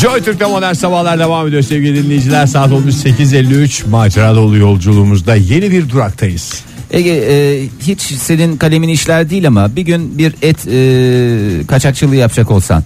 Joy 0.00 0.22
Türk'te 0.22 0.46
modern 0.46 0.72
sabahlar 0.72 1.18
devam 1.18 1.48
ediyor 1.48 1.62
sevgili 1.62 2.04
dinleyiciler. 2.04 2.46
Saat 2.46 2.72
olmuş 2.72 2.94
8.53 2.94 3.88
macera 3.88 4.36
dolu 4.36 4.56
yolculuğumuzda 4.56 5.34
yeni 5.34 5.70
bir 5.70 5.88
duraktayız. 5.88 6.64
Ege 6.90 7.10
e, 7.10 7.62
hiç 7.80 8.00
senin 8.00 8.56
kalemin 8.56 8.88
işler 8.88 9.30
değil 9.30 9.46
ama 9.46 9.76
bir 9.76 9.82
gün 9.82 10.18
bir 10.18 10.34
et 10.42 10.66
e, 10.68 11.66
kaçakçılığı 11.66 12.16
yapacak 12.16 12.50
olsan. 12.50 12.84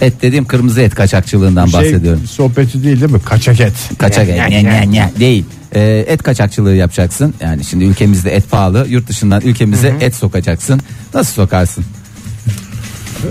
Et 0.00 0.22
dediğim 0.22 0.44
kırmızı 0.44 0.80
et 0.80 0.94
kaçakçılığından 0.94 1.72
bahsediyorum. 1.72 2.20
Şey, 2.20 2.28
sohbeti 2.28 2.84
değil 2.84 3.00
değil 3.00 3.12
mi? 3.12 3.22
Kaçak 3.24 3.60
et. 3.60 3.72
Kaçak 3.98 4.28
et 4.28 4.48
nye, 4.48 4.64
nye, 4.64 4.90
nye, 4.90 5.10
değil. 5.20 5.44
E, 5.74 6.04
et 6.08 6.22
kaçakçılığı 6.22 6.74
yapacaksın. 6.74 7.34
Yani 7.40 7.64
şimdi 7.64 7.84
ülkemizde 7.84 8.34
et 8.34 8.50
pahalı. 8.50 8.86
Yurt 8.88 9.08
dışından 9.08 9.42
ülkemize 9.42 9.94
et 10.00 10.14
sokacaksın. 10.14 10.80
Nasıl 11.14 11.32
sokarsın? 11.32 11.84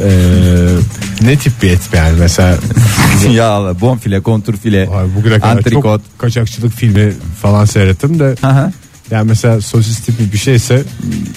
Ee, 0.03 0.75
ne 1.21 1.35
tip 1.37 1.61
bir 1.63 1.71
et 1.71 1.79
yani 1.93 2.19
mesela 2.19 2.57
ya 3.33 3.47
Allah, 3.49 3.81
bonfile, 3.81 4.19
konturfile, 4.21 4.89
Ay, 4.89 5.05
bugüne 5.15 5.39
kadar 5.39 5.57
antrikot. 5.57 5.83
çok 5.83 6.19
kaçakçılık 6.19 6.73
filmi 6.73 7.13
falan 7.41 7.65
seyrettim 7.65 8.19
de 8.19 8.35
Aha. 8.43 8.71
yani 9.11 9.27
mesela 9.27 9.61
sosis 9.61 9.99
tipi 9.99 10.33
bir 10.33 10.37
şeyse 10.37 10.83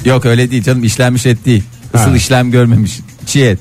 Yok 0.04 0.26
öyle 0.26 0.50
değil 0.50 0.62
canım 0.62 0.84
işlenmiş 0.84 1.26
et 1.26 1.46
değil. 1.46 1.62
Isıl 1.94 2.10
Ha. 2.10 2.16
işlem 2.16 2.50
görmemiş. 2.50 3.00
Çiğ 3.26 3.40
et. 3.44 3.58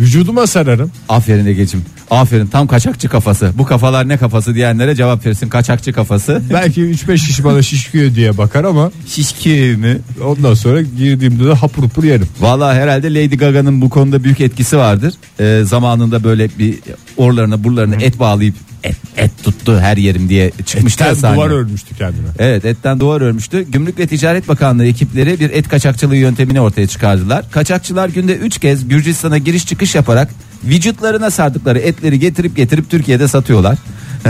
vücuduma 0.00 0.46
sararım. 0.46 0.90
Aferin 1.08 1.46
Ege'cim. 1.46 1.82
Aferin 2.10 2.46
tam 2.46 2.66
kaçakçı 2.66 3.08
kafası. 3.08 3.52
Bu 3.58 3.64
kafalar 3.64 4.08
ne 4.08 4.16
kafası 4.16 4.54
diyenlere 4.54 4.94
cevap 4.96 5.26
verirsin. 5.26 5.48
Kaçakçı 5.48 5.92
kafası. 5.92 6.42
Belki 6.52 6.80
3-5 6.80 7.14
kişi 7.26 7.44
bana 7.44 7.62
şişkiyor 7.62 8.14
diye 8.14 8.38
bakar 8.38 8.64
ama 8.64 8.90
Şişki 9.06 9.76
mi? 9.78 9.98
ondan 10.24 10.54
sonra 10.54 10.82
girdiğimde 10.82 11.44
de 11.44 11.52
hapur 11.52 11.82
hapur 11.82 12.04
yerim. 12.04 12.28
Valla 12.40 12.74
herhalde 12.74 13.14
Lady 13.14 13.36
Gaga'nın 13.36 13.80
bu 13.80 13.90
konuda 13.90 14.24
büyük 14.24 14.40
etkisi 14.40 14.76
vardır. 14.76 15.14
Ee, 15.40 15.62
zamanında 15.64 16.24
böyle 16.24 16.48
bir 16.58 16.78
orlarına 17.16 17.64
burlarına 17.64 17.94
et 17.96 18.18
bağlayıp 18.18 18.54
et, 18.84 18.96
et 19.16 19.30
tuttu 19.44 19.78
her 19.80 19.96
yerim 19.96 20.28
diye 20.28 20.50
çıkmıştı 20.66 21.04
Etten 21.04 21.14
ya 21.14 21.20
sahneye. 21.20 21.36
duvar 21.36 21.50
örmüştü 21.50 21.94
kendine. 21.96 22.26
Evet 22.38 22.64
etten 22.64 23.00
duvar 23.00 23.20
örmüştü. 23.20 23.62
Gümrük 23.70 23.98
ve 23.98 24.06
Ticaret 24.06 24.48
Bakanlığı 24.48 24.86
ekipleri 24.86 25.40
bir 25.40 25.50
et 25.50 25.68
kaçakçılığı 25.68 26.16
yöntemini 26.16 26.60
ortaya 26.60 26.86
çıkardılar. 26.86 27.50
Kaçakçılar 27.50 28.08
günde 28.08 28.34
3 28.36 28.58
kez 28.58 28.88
Gürcistan'a 28.88 29.38
giriş 29.38 29.66
çıkış 29.66 29.94
yaparak 29.94 30.30
vücutlarına 30.64 31.30
sardıkları 31.30 31.78
etleri 31.78 32.18
getirip 32.18 32.56
getirip 32.56 32.90
Türkiye'de 32.90 33.28
satıyorlar. 33.28 33.78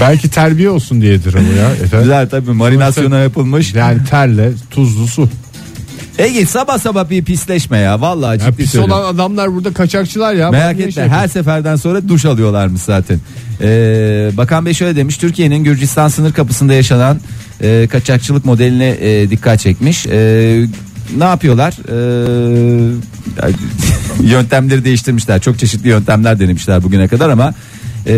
Belki 0.00 0.30
terbiye 0.30 0.70
olsun 0.70 1.00
diyedir 1.00 1.34
ama 1.34 1.48
ya. 1.48 1.70
Efendim? 1.70 1.98
Güzel 2.00 2.28
tabii 2.28 2.50
marinasyona 2.50 3.18
yapılmış. 3.18 3.74
Yani 3.74 4.04
terle 4.10 4.50
tuzlu 4.70 5.06
su. 5.06 5.28
Ege 6.18 6.46
sabah 6.46 6.78
sabah 6.78 7.10
bir 7.10 7.24
pisleşme 7.24 7.78
ya 7.78 8.00
vallahi 8.00 8.38
Ya 8.38 8.44
ciddi 8.50 8.56
pis 8.56 8.70
söylüyorum. 8.70 9.02
olan 9.04 9.14
adamlar 9.14 9.54
burada 9.54 9.72
kaçakçılar 9.72 10.34
ya. 10.34 10.50
Merak 10.50 10.80
etme 10.80 10.92
şey 10.92 11.08
her 11.08 11.28
seferden 11.28 11.76
sonra 11.76 12.08
duş 12.08 12.24
alıyorlarmış 12.24 12.80
zaten. 12.82 13.18
Ee, 13.60 14.30
Bakan 14.36 14.66
Bey 14.66 14.74
şöyle 14.74 14.96
demiş 14.96 15.16
Türkiye'nin 15.16 15.64
Gürcistan 15.64 16.08
sınır 16.08 16.32
kapısında 16.32 16.74
yaşanan 16.74 17.20
e, 17.62 17.88
kaçakçılık 17.90 18.44
modeline 18.44 18.96
e, 19.00 19.30
dikkat 19.30 19.60
çekmiş. 19.60 20.06
E, 20.06 20.66
ne 21.16 21.24
yapıyorlar? 21.24 21.74
E, 21.88 23.48
yöntemleri 24.22 24.84
değiştirmişler. 24.84 25.40
Çok 25.40 25.58
çeşitli 25.58 25.88
yöntemler 25.88 26.40
denemişler 26.40 26.82
bugüne 26.82 27.08
kadar 27.08 27.28
ama 27.28 27.54
e, 28.06 28.14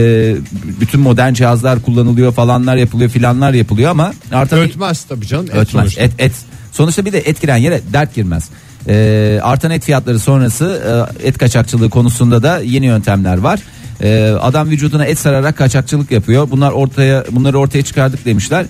bütün 0.80 1.00
modern 1.00 1.32
cihazlar 1.32 1.82
kullanılıyor 1.82 2.32
falanlar 2.32 2.76
yapılıyor 2.76 3.10
filanlar 3.10 3.52
yapılıyor 3.52 3.90
ama 3.90 4.12
artık 4.32 4.58
Ötmez 4.58 5.04
tabii 5.04 5.26
canım. 5.26 5.44
Et 5.46 5.54
Ötmez. 5.54 5.68
sonuçta. 5.70 6.02
Et, 6.02 6.12
et. 6.18 6.32
Sonuçta 6.72 7.04
bir 7.04 7.12
de 7.12 7.18
et 7.18 7.40
giren 7.40 7.56
yere 7.56 7.80
dert 7.92 8.14
girmez. 8.14 8.48
Ee, 8.88 9.40
artan 9.42 9.70
et 9.70 9.84
fiyatları 9.84 10.18
sonrası 10.18 10.82
e, 11.22 11.28
et 11.28 11.38
kaçakçılığı 11.38 11.90
konusunda 11.90 12.42
da 12.42 12.60
yeni 12.60 12.86
yöntemler 12.86 13.38
var. 13.38 13.60
Ee, 14.02 14.30
adam 14.40 14.70
vücuduna 14.70 15.04
et 15.04 15.18
sararak 15.18 15.56
kaçakçılık 15.56 16.10
yapıyor. 16.10 16.50
Bunlar 16.50 16.72
ortaya 16.72 17.24
bunları 17.30 17.58
ortaya 17.58 17.82
çıkardık 17.82 18.24
demişler. 18.24 18.66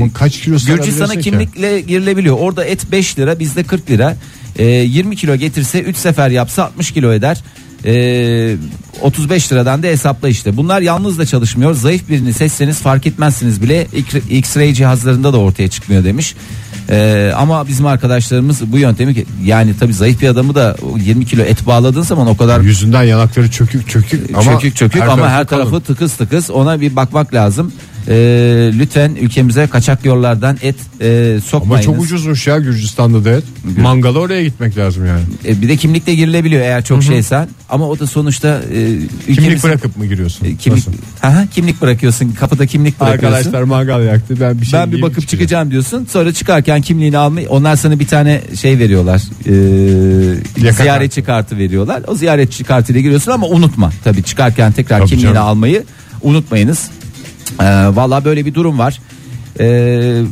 Bunun 0.00 0.08
kaç 0.08 0.40
kilo 0.40 0.56
Gürcistan'a 0.66 1.16
kimlikle 1.16 1.80
girilebiliyor. 1.80 2.36
Orada 2.38 2.64
et 2.64 2.92
5 2.92 3.18
lira 3.18 3.38
bizde 3.38 3.62
40 3.62 3.90
lira. 3.90 4.16
Ee, 4.58 4.64
20 4.64 5.16
kilo 5.16 5.36
getirse 5.36 5.80
3 5.80 5.96
sefer 5.96 6.30
yapsa 6.30 6.64
60 6.64 6.90
kilo 6.90 7.12
eder. 7.12 7.42
Ee, 7.84 8.56
35 9.02 9.52
liradan 9.52 9.82
da 9.82 9.86
hesapla 9.86 10.28
işte. 10.28 10.56
Bunlar 10.56 10.80
yalnız 10.80 11.18
da 11.18 11.26
çalışmıyor. 11.26 11.74
Zayıf 11.74 12.08
birini 12.08 12.32
seçseniz 12.32 12.78
fark 12.80 13.06
etmezsiniz 13.06 13.62
bile. 13.62 13.86
X-ray 14.30 14.74
cihazlarında 14.74 15.32
da 15.32 15.38
ortaya 15.38 15.68
çıkmıyor 15.68 16.04
demiş. 16.04 16.34
Ee, 16.90 17.32
ama 17.36 17.68
bizim 17.68 17.86
arkadaşlarımız 17.86 18.72
bu 18.72 18.78
yöntemi 18.78 19.14
yani 19.44 19.78
tabii 19.80 19.94
zayıf 19.94 20.20
bir 20.20 20.28
adamı 20.28 20.54
da 20.54 20.76
20 20.96 21.26
kilo 21.26 21.42
et 21.42 21.66
bağladığın 21.66 22.02
zaman 22.02 22.26
o 22.26 22.36
kadar 22.36 22.60
Yüzünden 22.60 23.02
yanakları 23.02 23.50
çökük 23.50 23.88
çökük 23.88 24.30
ama 24.36 24.42
çökük 24.42 24.76
çökük 24.76 25.02
ama 25.02 25.28
her 25.30 25.46
kalın. 25.46 25.62
tarafı 25.62 25.80
tıkız 25.80 26.14
tıkız 26.16 26.50
ona 26.50 26.80
bir 26.80 26.96
bakmak 26.96 27.34
lazım. 27.34 27.72
Ee, 28.10 28.14
lütfen 28.78 29.14
ülkemize 29.20 29.66
kaçak 29.66 30.04
yollardan 30.04 30.56
et 30.62 30.76
e, 31.00 31.30
Ama 31.32 31.40
sokmayınız. 31.40 31.86
çok 31.86 32.00
ucuzmuş 32.00 32.46
ya 32.46 32.58
Gürcistan'da 32.58 33.24
da 33.24 33.30
et. 33.30 33.44
Mangala 33.78 34.18
oraya 34.18 34.44
gitmek 34.44 34.76
lazım 34.78 35.06
yani. 35.06 35.20
E, 35.46 35.60
bir 35.62 35.68
de 35.68 35.76
kimlikle 35.76 36.14
girilebiliyor 36.14 36.62
eğer 36.62 36.84
çok 36.84 37.02
şeysen 37.02 37.48
ama 37.68 37.88
o 37.88 37.98
da 37.98 38.06
sonuçta 38.06 38.60
e, 38.72 38.74
Kimlik 38.74 39.10
ülkemizin- 39.28 39.62
bırakıp 39.62 39.96
mı 39.96 40.06
giriyorsun? 40.06 40.46
E, 40.46 40.56
kimlik, 40.56 40.86
Nasıl? 40.86 41.00
Aha, 41.22 41.46
kimlik 41.54 41.80
bırakıyorsun 41.82 42.30
kapıda 42.32 42.66
kimlik 42.66 43.00
bırakıyorsun. 43.00 43.36
Arkadaşlar 43.36 43.62
mangal 43.62 44.02
yaktı 44.04 44.34
ben 44.40 44.60
bir 44.60 44.66
şey 44.66 44.80
ben 44.80 44.86
bir 44.86 44.96
yiyeyim, 44.96 45.10
bakıp 45.16 45.28
çıkacağım. 45.28 45.70
diyorsun. 45.70 46.06
Sonra 46.12 46.32
çıkarken 46.32 46.80
kimliğini 46.82 47.18
almayı 47.18 47.48
onlar 47.48 47.76
sana 47.76 48.00
bir 48.00 48.06
tane 48.06 48.40
şey 48.60 48.78
veriyorlar. 48.78 49.22
E, 49.46 49.52
Yaka 50.66 50.82
ziyaretçi 50.82 51.22
kartı 51.22 51.58
veriyorlar. 51.58 52.02
O 52.06 52.14
ziyaretçi 52.14 52.64
kartıyla 52.64 53.00
giriyorsun 53.00 53.32
ama 53.32 53.46
unutma. 53.46 53.92
Tabii 54.04 54.22
çıkarken 54.22 54.72
tekrar 54.72 54.98
Tabii 54.98 55.08
kimliğini 55.08 55.34
canım. 55.34 55.46
almayı 55.48 55.84
unutmayınız. 56.22 56.90
E, 57.60 57.64
Valla 57.96 58.24
böyle 58.24 58.46
bir 58.46 58.54
durum 58.54 58.78
var. 58.78 59.00
E, 59.60 59.66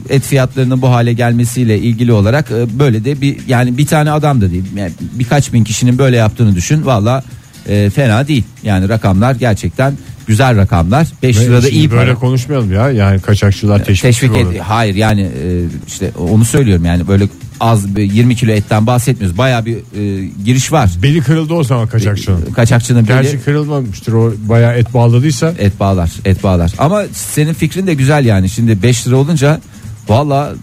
et 0.08 0.22
fiyatlarının 0.22 0.82
bu 0.82 0.90
hale 0.90 1.12
gelmesiyle 1.12 1.78
ilgili 1.78 2.12
olarak 2.12 2.50
e, 2.50 2.78
böyle 2.78 3.04
de 3.04 3.20
bir 3.20 3.36
yani 3.48 3.78
bir 3.78 3.86
tane 3.86 4.10
adam 4.10 4.40
da 4.40 4.50
değil. 4.50 4.64
Yani 4.76 4.92
birkaç 5.00 5.52
bin 5.52 5.64
kişinin 5.64 5.98
böyle 5.98 6.16
yaptığını 6.16 6.54
düşün. 6.54 6.86
Valla 6.86 7.24
e, 7.68 7.90
fena 7.90 8.28
değil. 8.28 8.44
Yani 8.62 8.88
rakamlar 8.88 9.34
gerçekten 9.34 9.94
güzel 10.26 10.56
rakamlar. 10.56 11.06
5 11.22 11.38
Ve 11.38 11.44
lirada 11.44 11.68
iyi 11.68 11.90
böyle 11.90 12.10
para. 12.10 12.14
konuşmayalım 12.20 12.72
ya. 12.72 12.90
Yani 12.90 13.20
kaçakçılar 13.20 13.84
teşvik, 13.84 14.02
teşvik 14.02 14.36
et 14.36 14.60
hayır 14.60 14.94
yani 14.94 15.20
e, 15.20 15.62
işte 15.86 16.10
onu 16.30 16.44
söylüyorum 16.44 16.84
yani 16.84 17.08
böyle 17.08 17.28
az 17.60 17.96
bir 17.96 18.02
20 18.02 18.36
kilo 18.36 18.50
etten 18.52 18.86
bahsetmiyoruz. 18.86 19.38
Baya 19.38 19.64
bir 19.66 19.76
e, 19.76 20.26
giriş 20.44 20.72
var. 20.72 20.90
Beli 21.02 21.20
kırıldı 21.20 21.54
o 21.54 21.64
zaman 21.64 21.86
kaçakçının. 21.86 22.52
kaçakçının 22.52 23.08
beli 23.08 23.22
Gerçi 23.22 23.40
kırılmamıştır. 23.44 24.12
O 24.12 24.32
bayağı 24.48 24.74
et 24.74 24.94
bağladıysa. 24.94 25.54
et 25.58 25.80
bağlar 25.80 26.10
et 26.24 26.42
bağlar. 26.42 26.72
Ama 26.78 27.02
senin 27.12 27.52
fikrin 27.54 27.86
de 27.86 27.94
güzel 27.94 28.24
yani. 28.24 28.48
Şimdi 28.48 28.82
5 28.82 29.06
lira 29.06 29.16
olunca 29.16 29.60
valla 30.08 30.54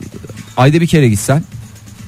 ayda 0.58 0.82
bir 0.82 0.88
kere 0.88 1.10
gitsen 1.10 1.44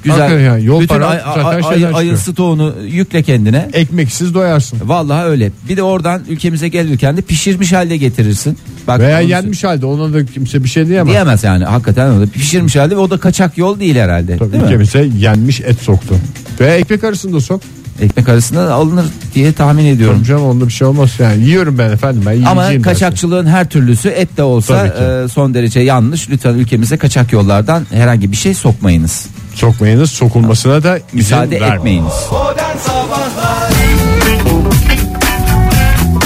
güzel 0.05 0.19
Hakikaten 0.19 0.45
yani 0.45 0.65
yol 0.65 0.81
bütün 0.81 0.95
para 0.95 1.07
ay, 1.07 1.19
zaten 1.19 1.61
ay, 1.61 1.85
ay, 1.93 2.17
stoğunu 2.17 2.73
yükle 2.87 3.23
kendine 3.23 3.69
Ekmeksiz 3.73 4.33
doyarsın. 4.33 4.79
Vallahi 4.85 5.25
öyle. 5.25 5.51
Bir 5.69 5.77
de 5.77 5.83
oradan 5.83 6.21
ülkemize 6.29 6.67
gelirken 6.67 7.17
de 7.17 7.21
pişirmiş 7.21 7.73
halde 7.73 7.97
getirirsin. 7.97 8.57
Bak 8.87 8.99
Veya 8.99 9.19
onu- 9.21 9.29
yenmiş 9.29 9.63
halde 9.63 9.85
ona 9.85 10.13
da 10.13 10.25
kimse 10.25 10.63
bir 10.63 10.69
şey 10.69 10.87
diyemez. 10.87 11.11
diyemez 11.11 11.43
yani 11.43 11.65
hakikaten 11.65 12.15
öyle. 12.15 12.31
Pişirmiş 12.31 12.75
halde 12.75 12.95
ve 12.95 12.99
o 12.99 13.09
da 13.09 13.17
kaçak 13.17 13.57
yol 13.57 13.79
değil 13.79 13.95
herhalde. 13.95 14.37
Tabii 14.37 14.51
değil 14.51 14.63
mi? 14.63 14.67
ülkemize 14.67 15.09
yenmiş 15.17 15.61
et 15.61 15.81
soktu. 15.81 16.15
Veya 16.59 16.75
ekmek 16.75 17.03
arasında 17.03 17.39
sok. 17.39 17.61
Ekmek 18.01 18.29
arasında 18.29 18.73
alınır 18.73 19.05
diye 19.35 19.53
tahmin 19.53 19.85
ediyorum. 19.85 20.17
Tabii 20.17 20.27
canım 20.27 20.43
onda 20.43 20.67
bir 20.67 20.73
şey 20.73 20.87
olmaz 20.87 21.11
yani. 21.19 21.43
Yiyorum 21.43 21.77
ben 21.77 21.91
efendim 21.91 22.23
ben 22.25 22.43
Ama 22.43 22.81
kaçakçılığın 22.81 23.45
her 23.45 23.69
türlüsü 23.69 24.09
et 24.09 24.37
de 24.37 24.43
olsa 24.43 24.87
e, 24.87 25.27
son 25.27 25.53
derece 25.53 25.79
yanlış. 25.79 26.29
Lütfen 26.29 26.53
ülkemize 26.53 26.97
kaçak 26.97 27.33
yollardan 27.33 27.85
herhangi 27.91 28.31
bir 28.31 28.37
şey 28.37 28.53
sokmayınız. 28.53 29.27
Sokmayınız 29.55 30.11
sokulmasına 30.11 30.83
da 30.83 30.97
izin 30.97 31.07
Müsaade 31.13 31.61
vermeyin. 31.61 31.77
etmeyiniz. 31.77 32.13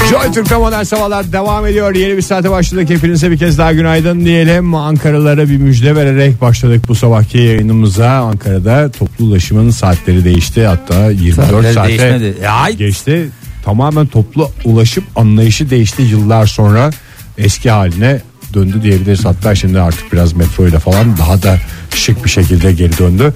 Joy 0.09 0.31
Türk'te 0.33 0.56
modern 0.57 0.83
sabahlar 0.83 1.31
devam 1.31 1.65
ediyor. 1.65 1.95
Yeni 1.95 2.18
bir 2.18 2.21
saate 2.21 2.51
başladık. 2.51 2.89
Hepinize 2.89 3.31
bir 3.31 3.38
kez 3.38 3.57
daha 3.57 3.74
günaydın 3.74 4.25
diyelim. 4.25 4.75
Ankaralara 4.75 5.50
bir 5.50 5.57
müjde 5.57 5.95
vererek 5.95 6.42
başladık 6.42 6.83
bu 6.88 6.95
sabahki 6.95 7.38
yayınımıza. 7.38 8.09
Ankara'da 8.12 8.92
toplu 8.92 9.25
ulaşımın 9.25 9.69
saatleri 9.69 10.25
değişti. 10.25 10.65
Hatta 10.65 11.12
24 11.12 11.36
Saatleri 11.51 11.74
saate 11.74 11.89
değişmedi. 11.89 12.48
Ay. 12.50 12.75
geçti. 12.75 13.30
Tamamen 13.65 14.07
toplu 14.07 14.51
ulaşım 14.65 15.04
anlayışı 15.15 15.69
değişti 15.69 16.01
yıllar 16.01 16.45
sonra 16.48 16.89
eski 17.38 17.69
haline 17.69 18.21
döndü 18.54 18.81
diyebiliriz. 18.83 19.25
Hatta 19.25 19.56
şimdi 19.56 19.80
artık 19.81 20.13
biraz 20.13 20.33
metro 20.33 20.68
ile 20.68 20.80
falan 20.80 21.18
daha 21.18 21.44
da 21.44 21.57
şık 21.95 22.25
bir 22.25 22.30
şekilde 22.30 22.71
geri 22.71 22.97
döndü. 22.97 23.33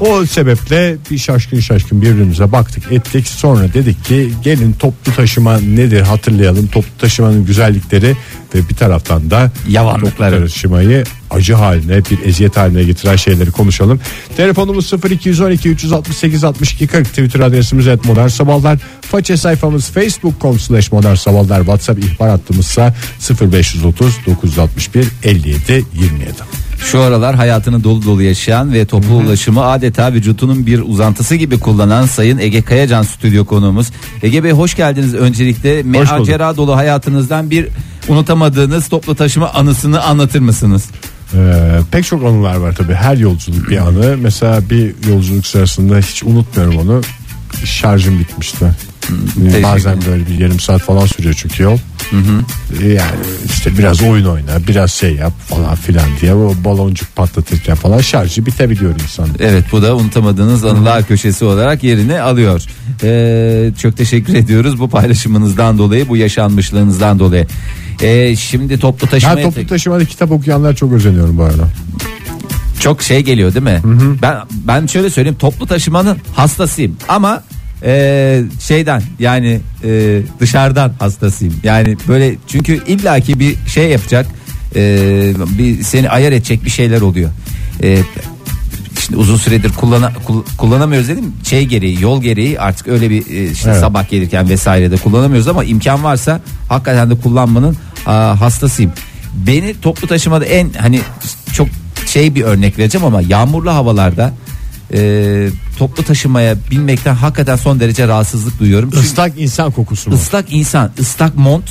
O 0.00 0.26
sebeple 0.26 0.96
bir 1.10 1.18
şaşkın 1.18 1.60
şaşkın 1.60 2.02
birbirimize 2.02 2.52
baktık 2.52 2.92
ettik. 2.92 3.28
Sonra 3.28 3.74
dedik 3.74 4.04
ki 4.04 4.32
gelin 4.42 4.72
toplu 4.72 5.14
taşıma 5.14 5.58
nedir 5.58 6.00
hatırlayalım. 6.00 6.66
Toplu 6.66 6.90
taşımanın 6.98 7.46
güzellikleri 7.46 8.16
ve 8.54 8.68
bir 8.68 8.74
taraftan 8.74 9.30
da 9.30 9.50
Yavanlıkları. 9.68 10.34
toplu 10.34 10.46
taşımayı 10.46 11.04
acı 11.30 11.54
haline 11.54 11.96
bir 12.04 12.28
eziyet 12.28 12.56
haline 12.56 12.84
getiren 12.84 13.16
şeyleri 13.16 13.50
konuşalım. 13.50 14.00
Telefonumuz 14.36 14.92
0212 15.10 15.68
368 15.68 16.44
62 16.44 16.86
40 16.86 17.08
Twitter 17.08 17.40
adresimiz 17.40 17.86
et 17.86 18.04
modern 18.04 18.28
sabahlar. 18.28 18.78
Faça 19.00 19.36
sayfamız 19.36 19.90
facebook.com 19.90 20.58
slash 20.58 20.92
modern 20.92 21.14
sabahlar. 21.14 21.58
WhatsApp 21.58 22.04
ihbar 22.04 22.30
hattımızsa 22.30 22.94
0530 23.52 24.18
961 24.26 25.06
57 25.22 25.84
27. 25.94 26.32
Şu 26.84 27.00
aralar 27.00 27.34
hayatını 27.34 27.84
dolu 27.84 28.04
dolu 28.04 28.22
yaşayan 28.22 28.72
ve 28.72 28.86
toplu 28.86 29.14
ulaşımı 29.14 29.64
adeta 29.64 30.12
vücutunun 30.12 30.66
bir 30.66 30.80
uzantısı 30.80 31.34
gibi 31.34 31.58
kullanan 31.60 32.06
Sayın 32.06 32.38
Ege 32.38 32.62
Kayacan 32.62 33.02
stüdyo 33.02 33.44
konuğumuz. 33.44 33.90
Ege 34.22 34.44
Bey 34.44 34.50
hoş 34.50 34.74
geldiniz 34.74 35.14
öncelikle. 35.14 35.82
Macera 35.82 36.56
dolu 36.56 36.76
hayatınızdan 36.76 37.50
bir 37.50 37.68
unutamadığınız 38.08 38.88
toplu 38.88 39.14
taşıma 39.14 39.50
anısını 39.50 40.02
anlatır 40.02 40.40
mısınız? 40.40 40.90
Ee, 41.34 41.80
pek 41.90 42.04
çok 42.04 42.24
anılar 42.24 42.56
var 42.56 42.74
tabii 42.74 42.94
her 42.94 43.16
yolculuk 43.16 43.70
bir 43.70 43.76
anı 43.76 44.16
mesela 44.16 44.70
bir 44.70 44.94
yolculuk 45.08 45.46
sırasında 45.46 45.98
hiç 45.98 46.22
unutmuyorum 46.22 46.76
onu 46.76 47.00
şarjım 47.64 48.18
bitmişti 48.18 48.66
teşekkür 49.36 49.62
bazen 49.62 49.98
böyle 50.10 50.26
bir 50.26 50.38
yarım 50.38 50.60
saat 50.60 50.82
falan 50.82 51.06
sürüyor 51.06 51.34
çünkü 51.38 51.62
yol. 51.62 51.78
Ee, 52.82 52.86
yani 52.88 53.10
işte 53.44 53.78
biraz 53.78 54.02
oyun 54.02 54.26
oyna 54.26 54.66
biraz 54.68 54.92
şey 54.92 55.14
yap 55.14 55.32
falan 55.48 55.74
filan 55.74 56.06
diye. 56.20 56.34
O 56.34 56.54
baloncuk 56.64 57.16
patlatırken 57.16 57.74
falan 57.74 58.00
şarjı 58.00 58.46
bitebiliyor 58.46 58.94
insan. 58.94 59.28
Evet 59.40 59.64
bu 59.72 59.82
da 59.82 59.96
unutamadığınız 59.96 60.64
anılar 60.64 61.06
köşesi 61.06 61.44
olarak 61.44 61.82
yerini 61.84 62.20
alıyor. 62.20 62.62
Ee, 63.02 63.70
çok 63.78 63.96
teşekkür 63.96 64.34
ediyoruz 64.34 64.80
bu 64.80 64.90
paylaşımınızdan 64.90 65.78
dolayı 65.78 66.08
bu 66.08 66.16
yaşanmışlığınızdan 66.16 67.18
dolayı. 67.18 67.46
Ee, 68.02 68.36
şimdi 68.36 68.78
toplu 68.78 69.06
ben 69.06 69.10
taşımaya 69.10 69.42
toplu 69.42 69.66
taşımada 69.66 70.04
kitap 70.04 70.30
okuyanlar 70.30 70.76
çok 70.76 70.92
özeniyorum 70.92 71.38
bu 71.38 71.42
arada. 71.42 71.68
Çok 72.80 73.02
şey 73.02 73.20
geliyor 73.20 73.54
değil 73.54 73.64
mi? 73.64 73.80
Ben 74.22 74.36
ben 74.50 74.86
şöyle 74.86 75.10
söyleyeyim 75.10 75.38
toplu 75.38 75.66
taşımanın 75.66 76.18
hastasıyım. 76.34 76.96
Ama 77.08 77.42
e, 77.84 78.42
şeyden 78.60 79.02
yani 79.18 79.60
e, 79.84 80.20
dışarıdan 80.40 80.92
hastasıyım. 80.98 81.54
Yani 81.62 81.96
böyle 82.08 82.34
çünkü 82.46 82.84
illaki 82.86 83.40
bir 83.40 83.56
şey 83.66 83.88
yapacak 83.90 84.26
e, 84.76 84.80
bir 85.58 85.82
seni 85.82 86.10
ayar 86.10 86.32
edecek 86.32 86.64
bir 86.64 86.70
şeyler 86.70 87.00
oluyor. 87.00 87.30
E, 87.82 87.98
Şimdi 89.06 89.16
uzun 89.20 89.36
süredir 89.36 89.72
kullana, 89.72 90.12
kul- 90.26 90.44
kullanamıyoruz 90.58 91.08
dedim 91.08 91.32
şey 91.44 91.64
gereği 91.66 92.02
yol 92.02 92.22
gereği 92.22 92.60
artık 92.60 92.88
öyle 92.88 93.10
bir 93.10 93.26
e, 93.30 93.50
işte 93.50 93.70
Evet. 93.70 93.80
sabah 93.80 94.08
gelirken 94.10 94.48
vesairede 94.48 94.96
kullanamıyoruz 94.96 95.48
ama 95.48 95.64
imkan 95.64 96.04
varsa 96.04 96.40
hakikaten 96.68 97.10
de 97.10 97.14
kullanmanın 97.20 97.76
aa, 98.06 98.40
hastasıyım. 98.40 98.92
Beni 99.46 99.80
toplu 99.80 100.06
taşımada 100.08 100.44
en 100.44 100.70
hani 100.78 101.00
çok 101.52 101.68
şey 102.06 102.34
bir 102.34 102.42
örnek 102.42 102.78
vereceğim 102.78 103.04
ama 103.06 103.20
yağmurlu 103.22 103.70
havalarda 103.70 104.32
e, 104.94 105.48
toplu 105.78 106.02
taşımaya 106.02 106.56
binmekten 106.70 107.14
hakikaten 107.14 107.56
son 107.56 107.80
derece 107.80 108.08
rahatsızlık 108.08 108.60
duyuyorum. 108.60 108.90
Çünkü 108.94 109.06
Islak 109.06 109.32
insan 109.40 109.70
kokusu 109.70 110.10
mu? 110.10 110.16
ıslak 110.16 110.52
insan, 110.52 110.90
ıslak 111.00 111.36
mont, 111.36 111.64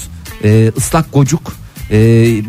e, 0.43 0.71
ıslak 0.77 1.13
gocuk 1.13 1.53
e, 1.91 1.97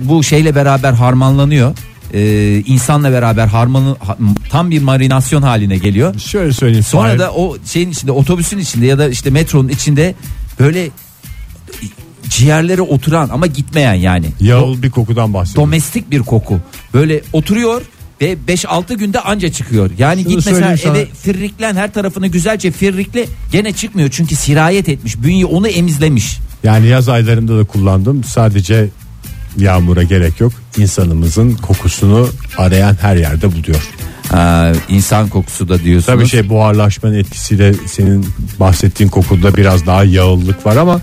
bu 0.08 0.22
şeyle 0.22 0.54
beraber 0.54 0.92
harmanlanıyor. 0.92 1.76
E, 2.14 2.56
insanla 2.66 3.12
beraber 3.12 3.46
harmanı 3.46 3.96
ha- 4.00 4.18
tam 4.50 4.70
bir 4.70 4.82
marinasyon 4.82 5.42
haline 5.42 5.78
geliyor. 5.78 6.18
Şöyle 6.20 6.52
söyleyeyim 6.52 6.84
Sonra 6.84 7.08
Fahir. 7.08 7.18
da 7.18 7.32
o 7.32 7.56
şeyin 7.66 7.90
içinde 7.90 8.12
otobüsün 8.12 8.58
içinde 8.58 8.86
ya 8.86 8.98
da 8.98 9.08
işte 9.08 9.30
metronun 9.30 9.68
içinde 9.68 10.14
böyle 10.60 10.90
ciğerlere 12.28 12.82
oturan 12.82 13.28
ama 13.28 13.46
gitmeyen 13.46 13.94
yani. 13.94 14.26
Yağıl 14.40 14.82
bir 14.82 14.90
kokudan 14.90 15.34
bahsediyorum. 15.34 15.66
Domestik 15.70 16.10
bir 16.10 16.20
koku. 16.20 16.58
Böyle 16.94 17.20
oturuyor 17.32 17.82
ve 18.22 18.36
5-6 18.48 18.94
günde 18.94 19.20
anca 19.20 19.52
çıkıyor. 19.52 19.90
Yani 19.98 20.22
Şunu 20.22 20.36
git 20.36 20.46
mesela 20.46 20.76
sana. 20.76 20.96
eve 20.96 21.06
firriklen 21.22 21.74
her 21.76 21.92
tarafını 21.92 22.26
güzelce 22.26 22.70
firrikle 22.70 23.26
gene 23.52 23.72
çıkmıyor. 23.72 24.08
Çünkü 24.12 24.36
sirayet 24.36 24.88
etmiş. 24.88 25.22
Bünye 25.22 25.44
onu 25.46 25.68
emizlemiş. 25.68 26.38
Yani 26.64 26.86
yaz 26.86 27.08
aylarında 27.08 27.58
da 27.58 27.64
kullandım. 27.64 28.24
Sadece 28.24 28.88
yağmura 29.58 30.02
gerek 30.02 30.40
yok. 30.40 30.52
İnsanımızın 30.78 31.54
kokusunu 31.54 32.28
arayan 32.58 32.96
her 33.00 33.16
yerde 33.16 33.52
buluyor. 33.52 33.82
Aa, 34.32 34.72
insan 34.88 35.28
kokusu 35.28 35.68
da 35.68 35.78
diyorsunuz. 35.84 36.06
Tabii 36.18 36.28
şey 36.28 36.48
buharlaşmanın 36.48 37.14
etkisiyle 37.14 37.74
senin 37.86 38.26
bahsettiğin 38.60 39.10
kokuda 39.10 39.56
biraz 39.56 39.86
daha 39.86 40.04
yağıllık 40.04 40.66
var 40.66 40.76
ama 40.76 41.00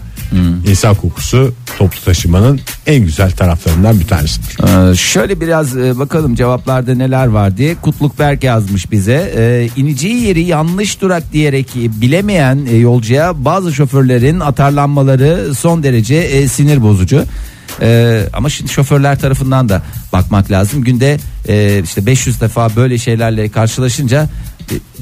insan 0.68 0.96
kokusu 0.96 1.54
toplu 1.78 2.02
taşımanın 2.06 2.60
en 2.88 3.06
güzel 3.06 3.32
taraflarından 3.32 4.00
bir 4.00 4.08
tanesidir. 4.08 4.92
Ee, 4.92 4.96
şöyle 4.96 5.42
biraz 5.42 5.78
e, 5.78 6.00
bakalım 6.00 6.36
cevaplarda 6.36 6.96
neler 6.96 7.28
var 7.28 7.58
diye 7.58 7.76
Kutluk 7.76 8.20
Berk 8.20 8.44
yazmış 8.44 8.92
bize. 8.92 9.34
Ee, 9.38 9.70
ineceği 9.76 10.24
yeri 10.24 10.42
yanlış 10.42 11.02
durak 11.02 11.34
diyerek 11.34 11.68
bilemeyen 11.76 12.66
e, 12.72 12.76
yolcuya 12.76 13.46
bazı 13.46 13.74
şoförlerin 13.74 14.40
atarlanmaları 14.40 15.56
son 15.56 15.84
derece 15.84 16.16
e, 16.16 16.48
sinir 16.48 16.82
bozucu. 16.82 17.26
Ee, 17.82 18.24
ama 18.34 18.50
şimdi 18.50 18.72
şoförler 18.72 19.20
tarafından 19.20 19.70
da 19.70 19.82
bakmak 20.14 20.52
lazım. 20.52 20.84
Günde 20.84 21.18
e, 21.48 21.82
işte 21.84 22.06
500 22.06 22.42
defa 22.42 22.76
böyle 22.76 22.98
şeylerle 22.98 23.50
karşılaşınca 23.50 24.30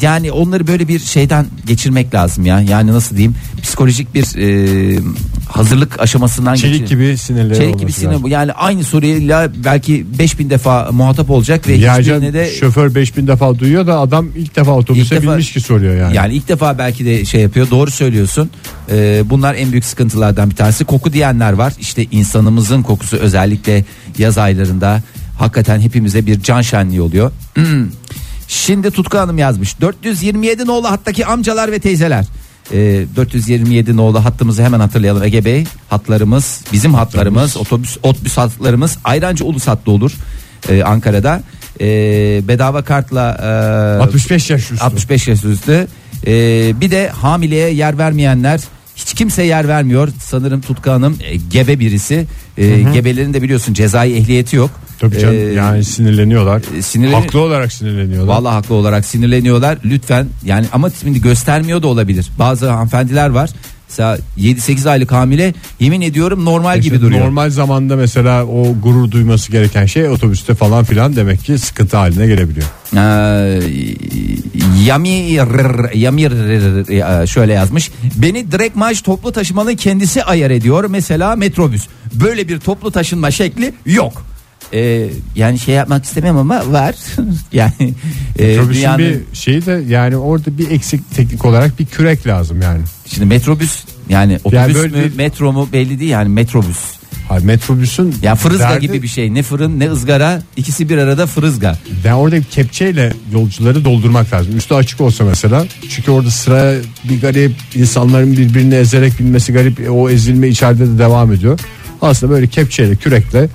yani 0.01 0.31
onları 0.31 0.67
böyle 0.67 0.87
bir 0.87 0.99
şeyden 0.99 1.45
geçirmek 1.67 2.13
lazım 2.15 2.45
ya. 2.45 2.61
Yani 2.61 2.91
nasıl 2.91 3.15
diyeyim 3.17 3.35
psikolojik 3.63 4.13
bir 4.15 4.37
e, 4.37 4.99
hazırlık 5.49 5.99
aşamasından 5.99 6.55
Çelik 6.55 6.79
geçir- 6.81 6.87
gibi 6.95 7.17
sinirleri 7.17 7.57
Çelik 7.57 7.79
gibi 7.79 7.91
sinir 7.91 8.11
lazım. 8.11 8.27
Yani 8.27 8.51
aynı 8.51 8.83
soruyla 8.83 9.51
belki 9.63 10.05
5000 10.19 10.49
defa 10.49 10.89
muhatap 10.91 11.29
olacak 11.29 11.67
ve 11.67 11.77
hiçbirine 11.77 12.33
de 12.33 12.51
şoför 12.59 12.95
5000 12.95 13.27
defa 13.27 13.59
duyuyor 13.59 13.87
da 13.87 13.99
adam 13.99 14.27
ilk 14.35 14.55
defa 14.55 14.71
otobüse 14.71 15.15
İlk 15.15 15.23
defa- 15.23 15.31
binmiş 15.31 15.53
ki 15.53 15.61
soruyor 15.61 15.95
yani. 15.97 16.15
yani 16.15 16.33
ilk 16.33 16.47
defa 16.47 16.77
belki 16.77 17.05
de 17.05 17.25
şey 17.25 17.41
yapıyor. 17.41 17.69
Doğru 17.69 17.91
söylüyorsun. 17.91 18.49
Ee, 18.91 19.21
bunlar 19.25 19.55
en 19.55 19.71
büyük 19.71 19.85
sıkıntılardan 19.85 20.49
bir 20.49 20.55
tanesi. 20.55 20.85
Koku 20.85 21.13
diyenler 21.13 21.53
var. 21.53 21.73
İşte 21.79 22.05
insanımızın 22.11 22.81
kokusu 22.83 23.17
özellikle 23.17 23.85
yaz 24.17 24.37
aylarında 24.37 25.01
hakikaten 25.39 25.79
hepimize 25.81 26.25
bir 26.25 26.41
can 26.41 26.61
şenliği 26.61 27.01
oluyor. 27.01 27.31
Şimdi 28.47 28.91
Tutku 28.91 29.17
Hanım 29.17 29.37
yazmış. 29.37 29.81
427 29.81 30.65
nolu 30.65 30.91
hattaki 30.91 31.25
amcalar 31.25 31.71
ve 31.71 31.79
teyzeler. 31.79 32.25
Ee, 32.71 33.05
427 33.15 33.97
nolu 33.97 34.25
hattımızı 34.25 34.63
hemen 34.63 34.79
hatırlayalım 34.79 35.23
Ege 35.23 35.45
Bey. 35.45 35.65
Hatlarımız, 35.89 36.63
bizim 36.73 36.93
hatlarımız, 36.93 37.57
otobüs 37.57 37.97
otobüs 38.03 38.37
hatlarımız 38.37 38.97
Ayrancı 39.03 39.45
Ulus 39.45 39.67
hattı 39.67 39.91
olur 39.91 40.11
ee, 40.69 40.83
Ankara'da. 40.83 41.43
Ee, 41.81 42.41
bedava 42.47 42.83
kartla 42.83 43.37
e, 43.99 44.03
65 44.03 44.49
yaş 44.49 44.71
üstü. 44.71 44.85
65 44.85 45.27
yaş 45.27 45.43
üstü. 45.43 45.87
Ee, 46.27 46.81
bir 46.81 46.91
de 46.91 47.09
hamileye 47.09 47.69
yer 47.73 47.97
vermeyenler 47.97 48.61
hiç 48.95 49.13
kimse 49.13 49.43
yer 49.43 49.67
vermiyor. 49.67 50.09
Sanırım 50.19 50.61
Tutku 50.61 50.91
Hanım 50.91 51.17
e, 51.21 51.35
gebe 51.35 51.79
birisi. 51.79 52.25
Ee, 52.57 52.81
gebelerin 52.93 53.33
de 53.33 53.41
biliyorsun 53.41 53.73
cezai 53.73 54.13
ehliyeti 54.13 54.55
yok. 54.55 54.69
Tabii 54.99 55.19
canım 55.19 55.35
Ee, 55.35 55.37
yani 55.39 55.83
sinirleniyorlar. 55.83 56.61
e, 56.77 56.81
sinirleni- 56.81 57.15
Haklı 57.15 57.39
olarak 57.41 57.73
sinirleniyorlar. 57.73 58.35
Vallahi 58.35 58.53
haklı 58.53 58.75
olarak 58.75 59.05
sinirleniyorlar. 59.05 59.77
Lütfen 59.85 60.27
yani 60.45 60.65
ama 60.73 60.89
şimdi 61.01 61.21
göstermiyor 61.21 61.81
da 61.81 61.87
olabilir. 61.87 62.27
Bazı 62.39 62.69
hanımefendiler 62.69 63.29
var. 63.29 63.49
Mesela 63.89 64.17
7-8 64.37 64.89
aylık 64.89 65.11
hamile 65.11 65.53
yemin 65.79 66.01
ediyorum 66.01 66.45
normal 66.45 66.79
gibi 66.81 66.95
İşte 66.95 67.05
duruyor. 67.05 67.21
Normal 67.25 67.49
zamanda 67.49 67.95
mesela 67.95 68.45
o 68.45 68.75
gurur 68.83 69.11
duyması 69.11 69.51
gereken 69.51 69.85
şey 69.85 70.09
otobüste 70.09 70.55
falan 70.55 70.83
filan 70.83 71.15
demek 71.15 71.43
ki 71.43 71.57
sıkıntı 71.57 71.97
haline 71.97 72.27
gelebiliyor. 72.27 72.67
Ee, 72.95 73.61
Yamir 74.85 75.93
Yamir 75.95 76.31
e, 77.23 77.27
şöyle 77.27 77.53
yazmış. 77.53 77.91
Beni 78.15 78.51
direkt 78.51 78.75
maaş 78.75 79.01
toplu 79.01 79.31
taşımanın 79.31 79.75
kendisi 79.75 80.23
ayar 80.23 80.51
ediyor. 80.51 80.85
Mesela 80.89 81.35
metrobüs. 81.35 81.87
Böyle 82.13 82.47
bir 82.47 82.59
toplu 82.59 82.91
taşınma 82.91 83.31
şekli 83.31 83.73
yok. 83.85 84.23
Ee, 84.73 85.07
yani 85.35 85.59
şey 85.59 85.75
yapmak 85.75 86.05
istemem 86.05 86.37
ama 86.37 86.71
var. 86.71 86.95
yani 87.53 87.93
e, 88.39 88.59
Otobüsün 88.59 88.81
dünyanın- 88.81 88.99
bir 88.99 89.35
şeyi 89.37 89.65
de 89.65 89.83
yani 89.89 90.17
orada 90.17 90.57
bir 90.57 90.71
eksik 90.71 91.15
teknik 91.15 91.45
olarak 91.45 91.79
bir 91.79 91.85
kürek 91.85 92.27
lazım 92.27 92.61
yani. 92.61 92.81
şimdi 93.05 93.25
metrobüs 93.25 93.83
yani 94.09 94.39
otobüs 94.43 94.75
böyle 94.75 94.97
mü 94.97 95.11
bir- 95.11 95.17
metro 95.17 95.53
mu 95.53 95.69
belli 95.73 95.99
değil 95.99 96.11
yani 96.11 96.29
metrobüs. 96.29 96.77
Hayır, 97.29 97.43
metrobüsün 97.43 98.15
Ya 98.21 98.35
fırızga 98.35 98.63
derdi- 98.69 98.81
gibi 98.81 99.01
bir 99.03 99.07
şey. 99.07 99.33
Ne 99.33 99.43
fırın 99.43 99.79
ne 99.79 99.91
ızgara 99.91 100.41
ikisi 100.57 100.89
bir 100.89 100.97
arada 100.97 101.25
fırızga. 101.27 101.77
Yani 102.05 102.15
orada 102.15 102.35
bir 102.35 102.43
kepçeyle 102.43 103.13
yolcuları 103.33 103.85
doldurmak 103.85 104.33
lazım. 104.33 104.57
Üstü 104.57 104.73
açık 104.73 105.01
olsa 105.01 105.23
mesela. 105.23 105.65
Çünkü 105.89 106.11
orada 106.11 106.31
sıra 106.31 106.73
bir 107.09 107.21
garip 107.21 107.51
insanların 107.75 108.31
birbirini 108.37 108.75
ezerek 108.75 109.19
binmesi 109.19 109.53
garip. 109.53 109.79
E, 109.79 109.89
O 109.89 110.09
ezilme 110.09 110.47
içeride 110.47 110.87
de 110.87 110.97
devam 110.99 111.33
ediyor. 111.33 111.59
Aslında 112.01 112.33
böyle 112.33 112.47
kepçeyle 112.47 112.95
kürekle 112.95 113.49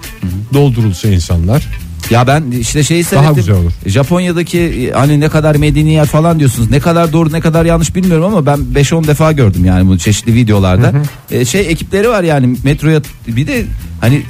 doldurulsa 0.54 1.08
insanlar 1.08 1.62
Ya 2.10 2.26
ben 2.26 2.44
işte 2.50 2.82
şeyi 2.82 3.04
seyrettim. 3.04 3.34
güzel 3.34 3.54
olur. 3.56 3.72
Japonya'daki 3.86 4.60
e, 4.60 4.90
hani 4.90 5.20
ne 5.20 5.28
kadar 5.28 5.56
medeni 5.56 5.92
yer 5.92 6.06
falan 6.06 6.38
diyorsunuz. 6.38 6.70
Ne 6.70 6.80
kadar 6.80 7.12
doğru 7.12 7.32
ne 7.32 7.40
kadar 7.40 7.64
yanlış 7.64 7.94
bilmiyorum 7.94 8.24
ama 8.24 8.46
ben 8.46 8.58
5-10 8.74 9.06
defa 9.06 9.32
gördüm 9.32 9.64
yani 9.64 9.88
bu 9.88 9.98
çeşitli 9.98 10.34
videolarda. 10.34 10.92
E, 11.30 11.44
şey 11.44 11.60
ekipleri 11.60 12.08
var 12.08 12.22
yani 12.22 12.56
metroya 12.64 13.00
bir 13.26 13.46
de 13.46 13.64
hani 14.00 14.22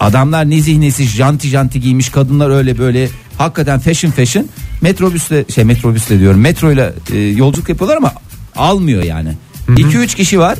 adamlar 0.00 0.50
nezih 0.50 0.78
nezih 0.78 1.08
janti 1.08 1.48
janti 1.48 1.80
giymiş 1.80 2.08
kadınlar 2.08 2.50
öyle 2.50 2.78
böyle 2.78 3.08
hakikaten 3.38 3.78
fashion 3.78 4.10
fashion 4.10 4.46
metrobüsle 4.80 5.44
şey 5.54 5.64
metrobüsle 5.64 6.18
diyorum 6.18 6.40
metroyla 6.40 6.92
e, 7.12 7.18
yolculuk 7.18 7.68
yapıyorlar 7.68 7.96
ama 7.96 8.12
almıyor 8.56 9.02
yani. 9.02 9.32
2-3 9.68 10.16
kişi 10.16 10.38
var. 10.38 10.58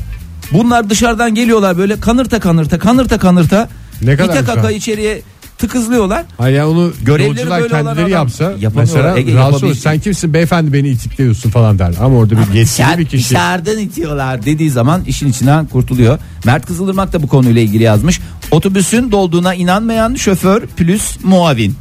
Bunlar 0.52 0.90
dışarıdan 0.90 1.34
geliyorlar 1.34 1.78
böyle 1.78 2.00
kanırta 2.00 2.40
kanırta 2.40 2.78
kanırta 2.78 3.18
kanırta. 3.18 3.68
Ne 4.02 4.16
kadar 4.16 4.40
güzel. 4.40 4.54
kaka 4.54 4.70
içeriye 4.70 5.22
tıkızlıyorlar. 5.58 6.24
Hayır 6.38 6.56
yani 6.56 6.68
onu 6.68 6.92
yolcular 7.06 7.68
kendileri 7.68 8.10
yapsa 8.10 8.52
mesela 8.76 9.18
Ege 9.18 9.34
rahatsız 9.34 9.62
olur. 9.62 9.74
Sen 9.74 9.98
kimsin 9.98 10.34
beyefendi 10.34 10.72
beni 10.72 10.88
itikliyorsun 10.88 11.50
falan 11.50 11.78
der. 11.78 11.94
Ama 12.00 12.16
orada 12.16 12.34
bir 12.34 12.54
yetkili 12.54 12.98
bir 12.98 13.06
kişi. 13.06 13.30
Dışarıdan 13.30 13.78
itiyorlar 13.78 14.44
dediği 14.44 14.70
zaman 14.70 15.04
işin 15.04 15.28
içinden 15.28 15.66
kurtuluyor. 15.66 16.18
Mert 16.44 16.66
Kızılırmak 16.66 17.12
da 17.12 17.22
bu 17.22 17.26
konuyla 17.28 17.62
ilgili 17.62 17.82
yazmış. 17.82 18.20
Otobüsün 18.50 19.12
dolduğuna 19.12 19.54
inanmayan 19.54 20.14
şoför 20.14 20.66
plus 20.66 21.24
muavin. 21.24 21.76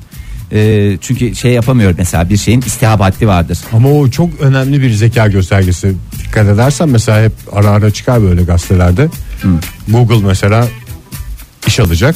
Ee, 0.51 0.97
çünkü 1.01 1.35
şey 1.35 1.51
yapamıyor 1.51 1.95
mesela 1.97 2.29
bir 2.29 2.37
şeyin 2.37 2.61
istihap 2.61 2.99
haddi 2.99 3.27
vardır. 3.27 3.57
Ama 3.73 3.91
o 3.91 4.09
çok 4.09 4.29
önemli 4.41 4.81
bir 4.81 4.93
zeka 4.93 5.27
göstergesi. 5.27 5.95
Dikkat 6.33 6.49
edersen 6.49 6.89
mesela 6.89 7.23
hep 7.23 7.31
ara 7.51 7.69
ara 7.69 7.91
çıkar 7.91 8.21
böyle 8.21 8.43
gazetelerde. 8.43 9.07
Google 9.87 10.27
mesela 10.27 10.67
iş 11.67 11.79
alacak. 11.79 12.15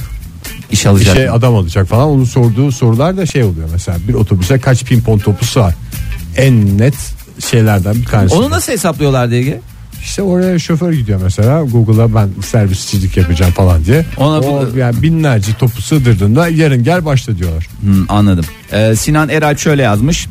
İş 0.72 0.86
alacak. 0.86 1.16
İşe 1.16 1.32
adam 1.32 1.56
alacak 1.56 1.88
falan. 1.88 2.08
Onun 2.10 2.24
sorduğu 2.24 2.72
sorular 2.72 3.18
da 3.18 3.26
şey 3.26 3.44
oluyor 3.44 3.70
mesela. 3.72 3.98
Bir 4.08 4.14
otobüse 4.14 4.60
kaç 4.60 4.84
pimpon 4.84 5.20
topu 5.20 5.46
sığar? 5.46 5.74
En 6.38 6.78
net 6.78 6.94
şeylerden 7.50 7.96
bir 7.96 8.06
tanesi. 8.06 8.36
Onu 8.36 8.50
nasıl 8.50 8.72
hesaplıyorlar 8.72 9.32
Ege? 9.32 9.62
İşte 10.04 10.22
oraya 10.22 10.60
şoför 10.60 10.94
gidiyor 10.94 11.20
mesela 11.24 11.64
Google'a 11.64 12.16
ben 12.16 12.30
servisçilik 12.42 13.18
yapacağım 13.18 13.52
falan 13.52 13.86
diye. 13.86 14.06
Ona 14.18 14.40
o, 14.40 14.68
bu- 14.74 14.78
yani 14.78 15.02
binlerce 15.02 15.54
topu 15.54 15.82
sığdırdığında 15.82 16.48
yarın 16.48 16.84
gel 16.84 17.06
başla 17.06 17.38
diyorlar. 17.38 17.68
Hmm, 17.82 18.06
anladım. 18.12 18.46
Ee, 18.74 18.96
Sinan 18.96 19.30
Eralp 19.30 19.60
şöyle 19.60 19.82
yazmış. 19.82 20.28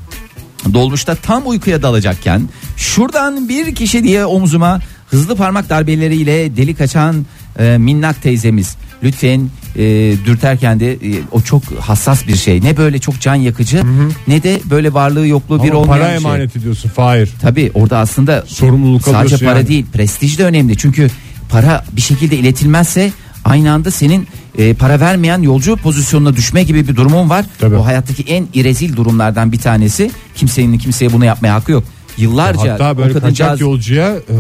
Dolmuşta 0.75 1.15
tam 1.15 1.43
uykuya 1.47 1.83
dalacakken 1.83 2.49
şuradan 2.77 3.49
bir 3.49 3.75
kişi 3.75 4.05
diye 4.05 4.27
omzuma 4.27 4.81
hızlı 5.11 5.37
parmak 5.37 5.69
darbeleriyle 5.71 6.57
delik 6.57 6.81
açan 6.81 7.27
e, 7.59 7.79
minnak 7.79 8.23
teyzemiz. 8.23 8.77
Lütfen 9.03 9.51
e, 9.77 9.83
dürterken 10.25 10.81
de 10.81 10.93
e, 10.93 10.99
o 11.33 11.41
çok 11.41 11.63
hassas 11.81 12.27
bir 12.29 12.37
şey. 12.37 12.63
Ne 12.63 12.77
böyle 12.77 12.99
çok 12.99 13.21
can 13.21 13.35
yakıcı 13.35 13.83
ne 14.29 14.43
de 14.43 14.61
böyle 14.71 14.95
varlığı 14.95 15.27
yokluğu 15.27 15.63
bir 15.63 15.71
Ama 15.71 15.79
olmayan 15.79 16.01
para 16.03 16.15
bir 16.15 16.21
şey. 16.21 16.31
emanet 16.31 16.57
ediyorsun 16.57 16.89
Fahir. 16.89 17.31
Tabii 17.43 17.71
orada 17.75 17.99
aslında 17.99 18.45
Sorumluluk 18.47 19.03
sadece 19.05 19.39
para 19.47 19.59
yani. 19.59 19.69
değil 19.69 19.87
prestij 19.93 20.39
de 20.39 20.45
önemli. 20.45 20.77
Çünkü 20.77 21.11
para 21.49 21.85
bir 21.93 22.01
şekilde 22.01 22.37
iletilmezse 22.37 23.13
aynı 23.47 23.73
anda 23.73 23.91
senin 23.91 24.27
e, 24.59 24.75
para 24.75 25.01
vermeyen 25.01 25.43
yolcu 25.43 25.77
pozisyonuna 25.77 26.37
düşme 26.37 26.63
gibi 26.63 26.89
bir 26.89 26.97
durumun 26.97 27.31
var. 27.31 27.45
Tabii. 27.59 27.75
O 27.75 27.85
hayattaki 27.85 28.23
en 28.23 28.47
irezil 28.55 28.97
durumlardan 28.97 29.53
bir 29.53 29.59
tanesi. 29.59 30.11
Kimsenin 30.35 30.79
kimseye 30.79 31.13
bunu 31.13 31.25
yapmaya 31.25 31.55
hakkı 31.55 31.73
yok. 31.73 31.85
Yıllarca 32.17 32.73
Hatta 32.73 32.99
böyle 32.99 33.21
kaçak 33.21 33.61
yolcuya 33.61 34.17
e, 34.17 34.37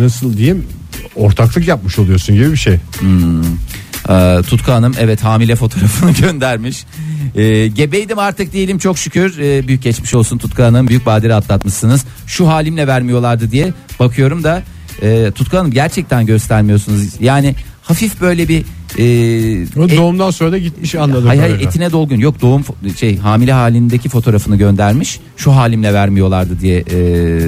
nasıl 0.00 0.36
diyeyim 0.36 0.66
ortaklık 1.16 1.68
yapmış 1.68 1.98
oluyorsun 1.98 2.34
gibi 2.34 2.52
bir 2.52 2.56
şey. 2.56 2.78
Ee, 4.08 4.38
Tutku 4.42 4.72
Hanım 4.72 4.94
evet 5.00 5.24
hamile 5.24 5.56
fotoğrafını 5.56 6.12
göndermiş. 6.20 6.84
Ee, 7.36 7.66
gebeydim 7.66 8.18
artık 8.18 8.52
değilim 8.52 8.78
çok 8.78 8.98
şükür. 8.98 9.38
Ee, 9.38 9.68
büyük 9.68 9.82
geçmiş 9.82 10.14
olsun 10.14 10.38
Tutku 10.38 10.62
Hanım. 10.62 10.88
Büyük 10.88 11.06
badire 11.06 11.34
atlatmışsınız. 11.34 12.04
Şu 12.26 12.48
halimle 12.48 12.86
vermiyorlardı 12.86 13.50
diye 13.50 13.72
bakıyorum 14.00 14.44
da 14.44 14.62
e, 15.02 15.30
Tutku 15.34 15.58
Hanım 15.58 15.70
gerçekten 15.70 16.26
göstermiyorsunuz. 16.26 17.20
Yani 17.20 17.54
hafif 17.90 18.20
böyle 18.20 18.48
bir 18.48 18.58
e, 18.98 19.66
O 19.80 19.84
et- 19.84 19.96
doğumdan 19.96 20.30
sonra 20.30 20.52
da 20.52 20.58
gitmiş 20.58 20.94
anladım. 20.94 21.26
Hayır 21.26 21.40
hayır 21.40 21.60
etine 21.60 21.92
dolgun 21.92 22.16
yok 22.16 22.40
doğum 22.40 22.64
şey 22.96 23.18
hamile 23.18 23.52
halindeki 23.52 24.08
fotoğrafını 24.08 24.56
göndermiş 24.56 25.20
şu 25.36 25.56
halimle 25.56 25.94
vermiyorlardı 25.94 26.60
diye 26.60 26.78
e, 26.78 27.38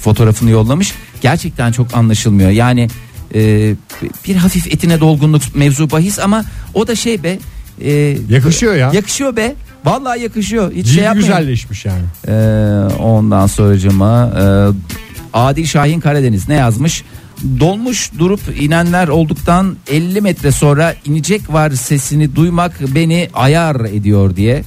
fotoğrafını 0.00 0.50
yollamış 0.50 0.92
gerçekten 1.20 1.72
çok 1.72 1.94
anlaşılmıyor 1.94 2.50
yani 2.50 2.88
e, 3.34 3.72
bir 4.28 4.36
hafif 4.36 4.66
etine 4.66 5.00
dolgunluk 5.00 5.42
mevzu 5.54 5.90
bahis 5.90 6.18
ama 6.18 6.44
o 6.74 6.86
da 6.86 6.94
şey 6.96 7.22
be 7.22 7.38
e, 7.84 8.16
Yakışıyor 8.28 8.74
ya. 8.74 8.90
yakışıyor 8.94 9.36
be 9.36 9.54
vallahi 9.84 10.22
yakışıyor 10.22 10.72
hiç 10.72 10.84
Cildi 10.86 10.94
şey 10.94 11.04
yapmayın. 11.04 11.28
güzelleşmiş 11.28 11.84
yani. 11.84 12.02
Ee, 12.28 12.32
ondan 13.02 13.46
sonracıma 13.46 14.32
e, 14.40 14.44
Adil 15.34 15.66
Şahin 15.66 16.00
Karadeniz 16.00 16.48
ne 16.48 16.54
yazmış? 16.54 17.04
Dolmuş 17.60 18.10
durup 18.18 18.40
inenler 18.60 19.08
olduktan 19.08 19.76
50 19.90 20.20
metre 20.20 20.52
sonra 20.52 20.94
inecek 21.04 21.52
var 21.52 21.70
sesini 21.70 22.36
duymak 22.36 22.80
beni 22.94 23.28
ayar 23.34 23.80
ediyor 23.80 24.36
diye. 24.36 24.64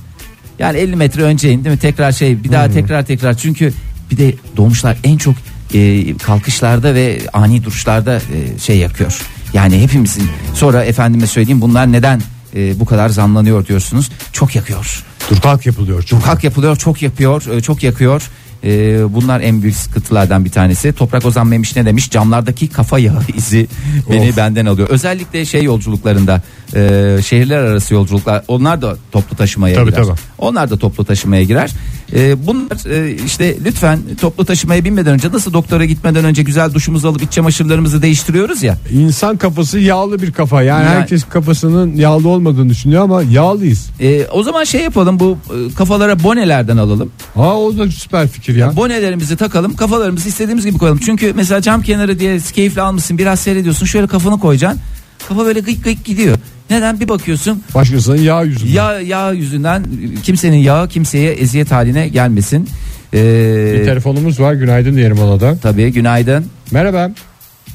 Yani 0.59 0.77
50 0.77 0.95
metre 0.95 1.21
önce 1.21 1.51
in 1.51 1.63
değil 1.63 1.75
mi? 1.75 1.79
Tekrar 1.79 2.11
şey 2.11 2.43
bir 2.43 2.51
daha 2.51 2.69
tekrar 2.71 3.05
tekrar 3.05 3.37
çünkü 3.37 3.73
bir 4.11 4.17
de 4.17 4.35
dolmuşlar 4.57 4.97
en 5.03 5.17
çok 5.17 5.35
e, 5.73 6.17
kalkışlarda 6.17 6.95
ve 6.95 7.19
ani 7.33 7.63
duruşlarda 7.63 8.15
e, 8.15 8.59
şey 8.59 8.77
yakıyor. 8.77 9.21
Yani 9.53 9.81
hepimizin 9.81 10.29
sonra 10.53 10.83
efendime 10.83 11.27
söyleyeyim 11.27 11.61
bunlar 11.61 11.91
neden 11.91 12.21
e, 12.55 12.79
bu 12.79 12.85
kadar 12.85 13.09
zamlanıyor 13.09 13.67
diyorsunuz. 13.67 14.11
Çok 14.31 14.55
yakıyor. 14.55 15.03
Dur 15.29 15.41
kalk 15.41 15.65
yapılıyor. 15.65 16.03
Çok 16.03 16.23
Kalk 16.23 16.43
yapılıyor 16.43 16.75
çok 16.75 17.01
yapıyor 17.01 17.57
e, 17.57 17.61
çok 17.61 17.83
yakıyor. 17.83 18.29
E, 18.63 18.69
bunlar 19.13 19.41
en 19.41 19.61
büyük 19.61 19.75
sıkıntılardan 19.75 20.45
bir 20.45 20.49
tanesi. 20.49 20.93
Toprak 20.93 21.25
Ozan 21.25 21.47
Memiş 21.47 21.75
ne 21.75 21.85
demiş? 21.85 22.09
Camlardaki 22.09 22.67
kafa 22.67 22.99
yağı 22.99 23.21
izi 23.35 23.67
beni 24.09 24.29
Of. 24.29 24.37
benden 24.37 24.65
alıyor. 24.65 24.89
Özellikle 24.89 25.45
şey 25.45 25.63
yolculuklarında 25.63 26.41
e, 26.75 27.17
şehirler 27.25 27.57
arası 27.57 27.93
yolculuklar 27.93 28.43
onlar 28.47 28.81
da 28.81 28.97
toplu 29.11 29.35
taşımaya 29.37 29.75
Tabii, 29.75 29.89
girer. 29.91 30.03
tabii. 30.03 30.17
Onlar 30.37 30.69
da 30.69 30.77
toplu 30.77 31.05
taşımaya 31.05 31.43
girer. 31.43 31.71
E, 32.15 32.47
bunlar 32.47 32.89
e, 32.91 33.11
işte 33.25 33.57
lütfen 33.65 33.99
toplu 34.21 34.45
taşımaya 34.45 34.85
binmeden 34.85 35.13
önce 35.13 35.31
nasıl 35.31 35.53
doktora 35.53 35.85
gitmeden 35.85 36.25
önce 36.25 36.43
güzel 36.43 36.73
duşumuzu 36.73 37.07
alıp 37.07 37.23
iç 37.23 37.31
çamaşırlarımızı 37.31 38.01
değiştiriyoruz 38.01 38.63
ya. 38.63 38.77
İnsan 38.91 39.37
kafası 39.37 39.79
yağlı 39.79 40.21
bir 40.21 40.31
kafa. 40.31 40.63
Yani, 40.63 40.85
Yani- 40.85 40.95
herkes 40.95 41.23
kafasının 41.23 41.95
yağlı 41.95 42.29
olmadığını 42.29 42.69
düşünüyor 42.69 43.03
ama 43.03 43.23
yağlıyız. 43.23 43.89
E, 43.99 44.25
o 44.27 44.43
zaman 44.43 44.63
şey 44.63 44.81
yapalım 44.81 45.19
bu 45.19 45.37
e, 45.49 45.73
kafalara 45.73 46.23
bonelerden 46.23 46.77
alalım. 46.77 47.11
Ha 47.35 47.57
o 47.57 47.77
da 47.77 47.91
süper 47.91 48.27
fikir 48.27 48.55
ya. 48.55 48.75
Bonelerimizi 48.75 49.37
takalım 49.37 49.75
kafalarımızı 49.75 50.29
istediğimiz 50.29 50.65
gibi 50.65 50.77
koyalım. 50.77 50.99
Çünkü 51.05 51.33
mesela 51.35 51.61
cam 51.61 51.81
kenarı 51.81 52.19
diye 52.19 52.39
keyifli 52.53 52.81
almışsın 52.81 53.17
biraz 53.17 53.39
seyrediyorsun 53.39 53.85
şöyle 53.85 54.07
kafanı 54.07 54.39
koyacaksın. 54.39 54.81
Kafa 55.29 55.45
böyle 55.45 55.59
gık 55.59 55.83
gık 55.83 56.05
gidiyor. 56.05 56.37
Neden 56.69 56.99
bir 56.99 57.07
bakıyorsun 57.07 57.63
Başkasının 57.75 58.17
yağ 58.17 58.43
yüzünden. 58.43 58.71
yağ, 58.73 58.99
yağ 58.99 59.31
yüzünden 59.31 59.85
kimsenin 60.23 60.57
yağı 60.57 60.89
kimseye 60.89 61.31
eziyet 61.33 61.71
haline 61.71 62.07
gelmesin. 62.07 62.69
Bir 63.13 63.19
Ee, 63.19 63.85
telefonumuz 63.85 64.39
var. 64.39 64.53
Günaydın 64.53 64.95
diyelim 64.95 65.19
ona 65.19 65.39
da. 65.39 65.57
tabii 65.61 65.91
günaydın. 65.91 66.45
Merhaba. 66.71 67.11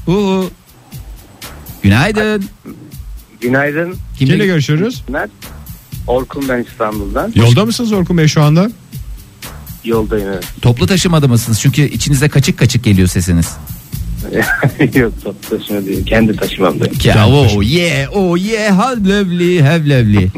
Uhu. 0.06 0.50
Günaydın. 1.82 2.44
Günaydın. 3.40 3.94
Kimle 4.18 4.46
görüşürüz? 4.46 5.02
Ben 5.12 5.30
Orkun 6.06 6.48
ben 6.48 6.62
İstanbul'dan. 6.70 7.32
Yolda 7.34 7.64
mısınız 7.64 7.92
Orkun 7.92 8.18
Bey 8.18 8.28
şu 8.28 8.42
anda? 8.42 8.70
Yoldayım 9.84 10.28
evet. 10.28 10.44
Toplu 10.62 10.86
taşımada 10.86 11.28
mısınız? 11.28 11.60
Çünkü 11.60 11.82
içinize 11.82 12.28
kaçık 12.28 12.58
kaçık 12.58 12.84
geliyor 12.84 13.08
sesiniz. 13.08 13.48
Yok 14.94 15.12
toplu 15.24 15.58
taşıma 15.58 15.86
değil. 15.86 16.06
Kendi 16.06 16.36
taşımamdayım. 16.36 16.94
Ya, 17.04 17.28
oh 17.28 17.62
yeah, 17.62 18.16
oh 18.16 18.38
yeah, 18.38 18.78
how 18.78 19.10
lovely, 19.10 19.60
how 19.60 19.90
lovely. 19.90 20.28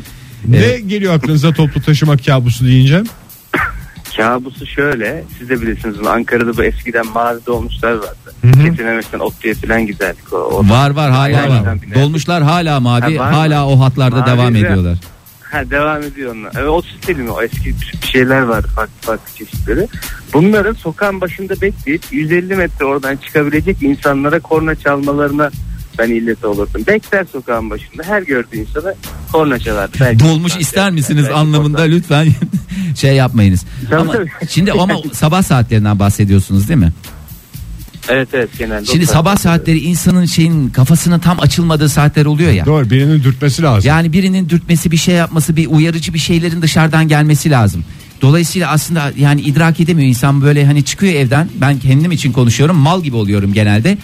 Ne 0.49 0.81
geliyor 0.81 1.15
aklınıza 1.15 1.53
toplu 1.53 1.83
taşıma 1.83 2.17
kabusu 2.17 2.67
deyince? 2.67 3.03
Kabusu 4.17 4.67
şöyle. 4.67 5.25
Siz 5.39 5.49
de 5.49 5.61
bilirsiniz 5.63 5.99
bunu, 6.01 6.09
Ankara'da 6.09 6.57
bu 6.57 6.63
eskiden 6.65 7.07
mavi 7.15 7.39
dolmuşlar 7.47 7.93
vardı. 7.93 8.35
Kesinlemekten 8.43 9.19
Otlu'ya 9.19 9.55
falan 9.55 9.87
giderdik. 9.87 10.33
O, 10.33 10.37
o- 10.37 10.69
Var 10.69 10.91
var 10.91 11.11
hala 11.11 11.49
var. 11.49 11.63
Dolmuşlar 11.95 12.43
hala 12.43 12.81
mavi, 12.81 13.17
Ha, 13.17 13.25
var 13.25 13.33
hala 13.33 13.65
mı? 13.65 13.71
o 13.73 13.81
hatlarda 13.81 14.17
Mavi 14.17 14.27
devam 14.31 14.55
ve- 14.55 14.59
ediyorlar. 14.59 14.99
Ha, 15.51 15.71
devam 15.71 16.03
ediyor 16.03 16.37
onlar. 16.37 16.53
Evet, 16.57 16.69
o 16.69 16.83
mi? 17.15 17.31
O 17.31 17.43
eski 17.43 17.75
şeyler 18.13 18.41
vardı 18.41 18.69
farklı 18.75 18.93
farklı 19.01 19.35
çeşitleri. 19.37 19.89
Bunların 20.33 20.73
sokağın 20.73 21.21
başında 21.21 21.61
bekleyip 21.61 22.03
150 22.11 22.57
metre 22.57 22.85
oradan 22.85 23.17
çıkabilecek 23.17 23.83
insanlara 23.83 24.41
korna 24.41 24.75
çalmalarına 24.75 25.51
ben 25.99 26.11
illet 26.11 26.45
olurdum. 26.45 26.83
Bekler 26.87 27.27
sokağın 27.33 27.71
başında 27.71 28.03
her 28.03 28.23
gördüğü 28.23 28.57
insana 28.57 28.95
korna 29.33 29.59
çalar. 29.59 29.91
Belki 30.01 30.25
Dolmuş 30.25 30.57
ister 30.57 30.91
misiniz 30.91 31.25
belki 31.25 31.35
anlamında 31.35 31.83
lütfen 31.83 32.29
şey 32.97 33.17
yapmayınız. 33.17 33.65
Tabii, 33.91 34.01
ama 34.01 34.13
tabii. 34.13 34.31
şimdi 34.49 34.73
ama 34.73 34.95
sabah 35.13 35.43
saatlerinden 35.43 35.99
bahsediyorsunuz 35.99 36.69
değil 36.69 36.81
mi? 36.81 36.93
Evet 38.09 38.29
evet 38.33 38.49
genelde. 38.59 38.87
Şimdi 38.87 39.05
o 39.05 39.07
sabah 39.07 39.37
saatleri 39.37 39.79
insanın 39.79 40.25
şeyin 40.25 40.69
kafasının 40.69 41.19
tam 41.19 41.41
açılmadığı 41.41 41.89
saatler 41.89 42.25
oluyor 42.27 42.53
ya. 42.53 42.67
Doğru 42.67 42.91
birinin 42.91 43.25
dürtmesi 43.25 43.63
lazım. 43.63 43.89
Yani 43.89 44.13
birinin 44.13 44.49
dürtmesi 44.49 44.91
bir 44.91 44.97
şey 44.97 45.15
yapması 45.15 45.57
bir 45.57 45.67
uyarıcı 45.67 46.15
bir 46.15 46.19
şeylerin 46.19 46.63
dışarıdan 46.63 47.09
gelmesi 47.09 47.51
lazım. 47.51 47.85
Dolayısıyla 48.23 48.71
aslında 48.71 49.13
yani 49.17 49.41
idrak 49.41 49.81
edemiyor 49.81 50.09
insan 50.09 50.43
böyle 50.43 50.67
hani 50.67 50.85
çıkıyor 50.85 51.15
evden 51.15 51.49
ben 51.55 51.79
kendim 51.79 52.13
için 52.13 52.33
konuşuyorum 52.33 52.77
mal 52.77 53.03
gibi 53.03 53.17
oluyorum 53.17 53.53
genelde. 53.53 53.99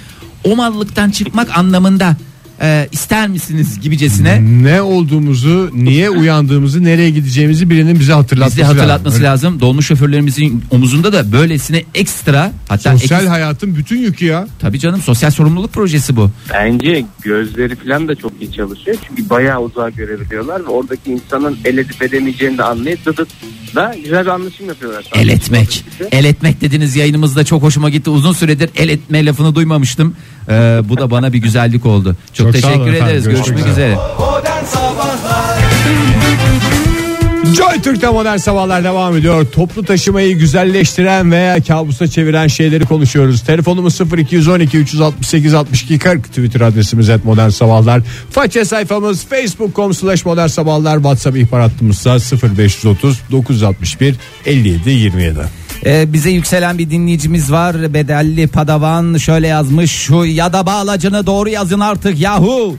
O 0.44 0.56
mallıktan 0.56 1.10
çıkmak 1.10 1.58
anlamında 1.58 2.16
e, 2.62 2.88
ister 2.92 3.28
misiniz 3.28 3.80
gibicesine 3.80 4.40
Ne 4.62 4.82
olduğumuzu, 4.82 5.70
niye 5.74 6.10
uyandığımızı, 6.10 6.84
nereye 6.84 7.10
gideceğimizi 7.10 7.70
birinin 7.70 8.00
bize 8.00 8.12
hatırlatması, 8.12 8.56
bizi 8.56 8.64
hatırlatması 8.66 9.16
lazım. 9.22 9.24
lazım. 9.48 9.60
Dolmuş 9.60 9.86
şoförlerimizin 9.86 10.64
omuzunda 10.70 11.12
da 11.12 11.32
böylesine 11.32 11.84
ekstra 11.94 12.52
hatta 12.68 12.98
Sosyal 12.98 13.24
eks- 13.24 13.28
hayatın 13.28 13.76
bütün 13.76 13.98
yükü 13.98 14.24
ya. 14.24 14.48
tabii 14.60 14.78
canım 14.78 15.00
sosyal 15.00 15.30
sorumluluk 15.30 15.72
projesi 15.72 16.16
bu. 16.16 16.30
Bence 16.52 17.04
gözleri 17.22 17.76
falan 17.76 18.08
da 18.08 18.14
çok 18.14 18.32
iyi 18.40 18.52
çalışıyor. 18.52 18.96
Çünkü 19.08 19.30
bayağı 19.30 19.60
uzağa 19.60 19.90
görebiliyorlar 19.90 20.60
ve 20.60 20.68
oradaki 20.68 21.10
insanın 21.12 21.58
el 21.64 21.78
edip 21.78 22.02
edemeyeceğini 22.02 22.58
de 22.58 22.62
anlayıp 22.62 23.06
dıdıt 23.06 23.28
da 23.76 23.94
güzel 24.04 24.24
bir 24.24 24.30
anlaşım 24.30 24.68
yapıyorlar. 24.68 25.10
El 25.14 25.28
etmek. 25.28 25.84
El 26.12 26.24
etmek 26.24 26.60
dediniz 26.60 26.96
yayınımızda 26.96 27.44
çok 27.44 27.62
hoşuma 27.62 27.90
gitti. 27.90 28.10
Uzun 28.10 28.32
süredir 28.32 28.70
el 28.76 28.88
etme 28.88 29.26
lafını 29.26 29.54
duymamıştım. 29.54 30.16
Ee, 30.48 30.80
bu 30.84 30.98
da 30.98 31.10
bana 31.10 31.32
bir 31.32 31.38
güzellik 31.38 31.86
oldu. 31.86 32.16
Çok, 32.34 32.46
Çok 32.46 32.52
teşekkür 32.52 32.80
efendim. 32.80 32.94
ederiz. 32.94 33.24
Görüşmek 33.24 33.46
Görüşmek 33.46 33.72
üzere. 33.72 33.96
Joy 37.54 37.82
Türk'te 37.82 38.08
modern 38.08 38.36
sabahlar 38.36 38.84
devam 38.84 39.16
ediyor. 39.16 39.46
Toplu 39.46 39.84
taşımayı 39.84 40.38
güzelleştiren 40.38 41.32
veya 41.32 41.62
kabusa 41.62 42.08
çeviren 42.08 42.46
şeyleri 42.46 42.84
konuşuyoruz. 42.84 43.42
Telefonumuz 43.42 44.00
0212 44.00 44.78
368 44.78 45.54
62 45.54 45.98
40 45.98 46.24
Twitter 46.24 46.60
adresimiz 46.60 47.08
et 47.08 47.24
modern 47.24 47.48
sabahlar. 47.48 48.02
Faça 48.30 48.64
sayfamız 48.64 49.24
facebook.com 49.24 49.94
slash 49.94 50.24
modern 50.24 50.46
sabahlar. 50.46 50.96
WhatsApp 50.96 51.36
ihbar 51.36 51.60
hattımızsa 51.60 52.18
0530 52.56 53.20
961 53.30 54.14
57 54.46 54.90
27. 54.90 55.38
Ee, 55.86 56.12
bize 56.12 56.30
yükselen 56.30 56.78
bir 56.78 56.90
dinleyicimiz 56.90 57.52
var. 57.52 57.94
Bedelli 57.94 58.46
Padavan 58.46 59.16
şöyle 59.16 59.46
yazmış. 59.46 59.90
Şu 59.90 60.24
ya 60.24 60.52
da 60.52 60.66
bağlacını 60.66 61.26
doğru 61.26 61.48
yazın 61.48 61.80
artık 61.80 62.20
yahu. 62.20 62.76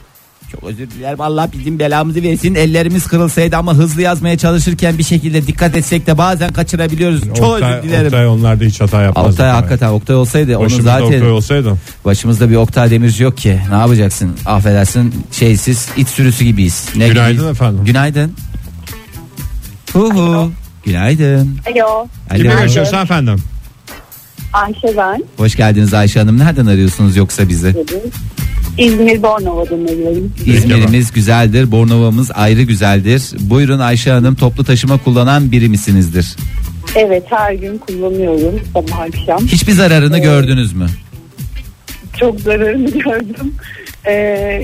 Çok 0.51 0.63
özür 0.63 0.89
dilerim 0.91 1.21
Allah 1.21 1.49
bizim 1.53 1.79
belamızı 1.79 2.23
versin. 2.23 2.55
Ellerimiz 2.55 3.07
kırılsaydı 3.07 3.57
ama 3.57 3.73
hızlı 3.73 4.01
yazmaya 4.01 4.37
çalışırken 4.37 4.97
bir 4.97 5.03
şekilde 5.03 5.47
dikkat 5.47 5.77
etsek 5.77 6.07
de 6.07 6.17
bazen 6.17 6.53
kaçırabiliyoruz. 6.53 7.21
Çok 7.21 7.31
Oktay, 7.53 7.73
özür 7.73 7.83
dilerim. 7.89 8.05
Oktay 8.05 8.27
onlarda 8.27 8.63
hiç 8.63 8.81
hata 8.81 9.01
yapmaz. 9.01 9.25
Oktay 9.31 9.49
hakikaten 9.51 9.87
Oktay 9.89 10.15
olsaydı 10.15 10.57
onu 10.57 10.65
Başımızda 10.65 10.91
zaten 10.91 11.05
Oktay 11.05 11.31
olsaydı. 11.31 11.73
başımızda 12.05 12.49
bir 12.49 12.55
Oktay 12.55 12.91
Demirci 12.91 13.23
yok 13.23 13.37
ki. 13.37 13.59
Ne 13.69 13.75
yapacaksın? 13.75 14.31
Affedersin 14.45 15.13
şeysiz 15.31 15.89
it 15.97 16.07
sürüsü 16.09 16.43
gibiyiz. 16.45 16.85
Ne 16.95 17.07
Günaydın 17.07 17.33
gibiyiz? 17.37 17.51
efendim. 17.51 17.85
Günaydın. 17.85 18.33
Hu 19.93 20.13
hu. 20.13 20.51
Günaydın. 20.85 21.57
Alo, 21.67 22.07
Kimle 22.35 22.51
Alo. 22.51 22.59
görüşüyoruz 22.59 22.93
efendim? 22.93 23.35
Ayşe 24.53 24.97
ben. 24.97 25.23
Hoş 25.37 25.55
geldiniz 25.55 25.93
Ayşe 25.93 26.19
Hanım. 26.19 26.39
Nereden 26.39 26.65
arıyorsunuz 26.65 27.15
yoksa 27.15 27.49
bizi? 27.49 27.75
İzmir 28.77 29.23
Bornova'dan 29.23 29.85
arıyorum. 29.85 30.33
İzmir'imiz 30.45 31.11
güzeldir. 31.11 31.71
Bornova'mız 31.71 32.31
ayrı 32.33 32.61
güzeldir. 32.61 33.21
Buyurun 33.39 33.79
Ayşe 33.79 34.11
Hanım 34.11 34.35
toplu 34.35 34.63
taşıma 34.63 34.97
kullanan 34.97 35.51
biri 35.51 35.69
misinizdir? 35.69 36.35
Evet, 36.95 37.23
her 37.29 37.53
gün 37.53 37.77
kullanıyorum 37.77 38.59
sabah 38.73 38.99
akşam. 38.99 39.47
Hiçbir 39.47 39.73
zararını 39.73 40.19
gördünüz 40.19 40.73
mü? 40.73 40.87
Çok 42.19 42.39
zararını 42.39 42.89
gördüm. 42.99 43.53
Ee, 44.07 44.13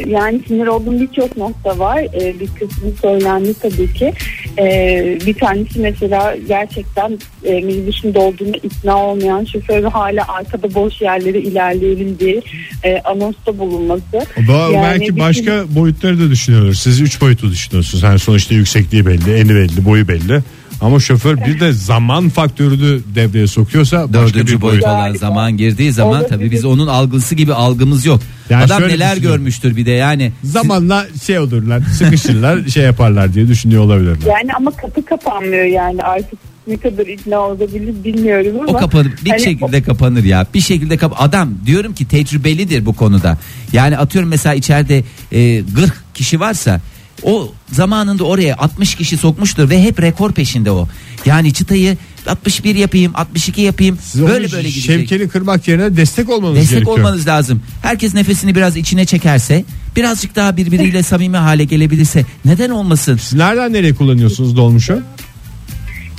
yani 0.07 0.41
sinir 0.47 0.67
olduğum 0.67 0.99
birçok 1.01 1.37
nokta 1.37 1.79
var. 1.79 1.97
Ee, 1.99 2.39
bir 2.39 2.47
kısmı 2.47 2.89
söylendi 3.01 3.53
tabii 3.53 3.93
ki. 3.93 4.13
Ee, 4.59 5.17
bir 5.25 5.33
tanesi 5.33 5.79
mesela 5.79 6.35
gerçekten 6.47 7.19
e, 7.43 7.53
minibüsün 7.61 8.13
dolduğunu 8.13 8.55
ikna 8.63 8.97
olmayan 8.97 9.45
şoförün 9.45 9.83
hala 9.89 10.27
arkada 10.27 10.73
boş 10.73 11.01
yerlere 11.01 11.39
ilerleyelim 11.41 12.19
diye 12.19 12.41
e, 12.83 12.99
anonsta 12.99 13.57
bulunması. 13.59 14.03
Ba- 14.37 14.73
Yani 14.73 14.83
belki 14.99 15.15
bir- 15.15 15.21
başka 15.21 15.63
boyutları 15.75 16.19
da 16.19 16.29
düşünüyoruz. 16.29 16.79
Siz 16.79 17.01
üç 17.01 17.21
boyutlu 17.21 17.51
düşünüyorsunuz. 17.51 18.03
Yani 18.03 18.19
sonuçta 18.19 18.55
yüksekliği 18.55 19.05
belli, 19.05 19.33
eni 19.33 19.49
belli, 19.55 19.85
boyu 19.85 20.07
belli. 20.07 20.39
Ama 20.81 20.99
şoför 20.99 21.37
bir 21.37 21.59
de 21.59 21.71
zaman 21.71 22.29
faktörünü 22.29 22.99
devreye 23.15 23.47
sokuyorsa 23.47 23.97
başka 24.13 24.13
Dördüncü 24.13 24.55
bir 24.57 24.61
boyut 24.61 24.73
boyut. 24.83 24.83
olan 24.95 25.13
zaman 25.15 25.57
girdiği 25.57 25.91
zaman 25.91 26.25
tabii 26.29 26.51
biz 26.51 26.65
onun 26.65 26.87
algısı 26.87 27.35
gibi 27.35 27.53
algımız 27.53 28.05
yok. 28.05 28.19
Yani 28.49 28.63
Adam 28.63 28.79
şöyle 28.79 28.93
neler 28.93 29.11
düşünüyorum. 29.15 29.37
görmüştür 29.37 29.75
bir 29.75 29.85
de 29.85 29.91
yani. 29.91 30.31
Zamanla 30.43 31.05
şey 31.25 31.39
olurlar, 31.39 31.81
sıkışırlar, 31.97 32.67
şey 32.67 32.83
yaparlar 32.83 33.33
diye 33.33 33.47
düşünüyor 33.47 33.83
olabilirler. 33.83 34.27
Yani 34.39 34.53
ama 34.53 34.71
kapı 34.71 35.05
kapanmıyor 35.05 35.65
yani 35.65 36.01
artık 36.03 36.39
ne 36.67 36.77
kadar 36.77 37.07
ikna 37.07 37.39
olabilir 37.39 38.03
bilmiyorum 38.03 38.59
ama. 38.61 38.77
O 38.77 38.79
kapanır 38.79 39.11
bir 39.25 39.29
Hani 39.29 39.43
şekilde 39.43 39.83
kapanır 39.83 40.23
ya. 40.23 40.45
Bir 40.53 40.61
şekilde 40.61 40.97
kap 40.97 41.13
adam 41.17 41.53
diyorum 41.65 41.93
ki 41.93 42.07
tecrübelidir 42.07 42.85
bu 42.85 42.93
konuda. 42.93 43.37
Yani 43.73 43.97
atıyorum 43.97 44.29
mesela 44.29 44.55
içeride 44.55 45.03
e, 45.31 45.63
40 45.75 46.03
kişi 46.13 46.39
varsa 46.39 46.81
o 47.23 47.51
zamanında 47.71 48.23
oraya 48.23 48.55
60 48.55 48.95
kişi 48.95 49.17
sokmuştur 49.17 49.69
ve 49.69 49.83
hep 49.83 50.01
rekor 50.01 50.31
peşinde 50.31 50.71
o. 50.71 50.87
Yani 51.25 51.53
çıtayı 51.53 51.97
61 52.27 52.75
yapayım, 52.75 53.11
62 53.15 53.61
yapayım. 53.61 53.97
Siz 54.03 54.21
böyle 54.21 54.51
böyle 54.51 54.69
gidecek. 54.69 54.83
Şevkeni 54.99 55.27
kırmak 55.29 55.67
yerine 55.67 55.97
destek 55.97 56.29
olmanız 56.29 56.55
Destek 56.57 56.71
gerekiyor. 56.71 56.97
olmanız 56.97 57.27
lazım. 57.27 57.61
Herkes 57.81 58.13
nefesini 58.13 58.55
biraz 58.55 58.77
içine 58.77 59.05
çekerse, 59.05 59.65
birazcık 59.95 60.35
daha 60.35 60.57
birbiriyle 60.57 61.03
samimi 61.03 61.37
hale 61.37 61.63
gelebilirse 61.63 62.25
neden 62.45 62.69
olmasın? 62.69 63.17
Siz 63.17 63.33
nereden 63.33 63.73
nereye 63.73 63.93
kullanıyorsunuz 63.95 64.57
dolmuşu? 64.57 65.01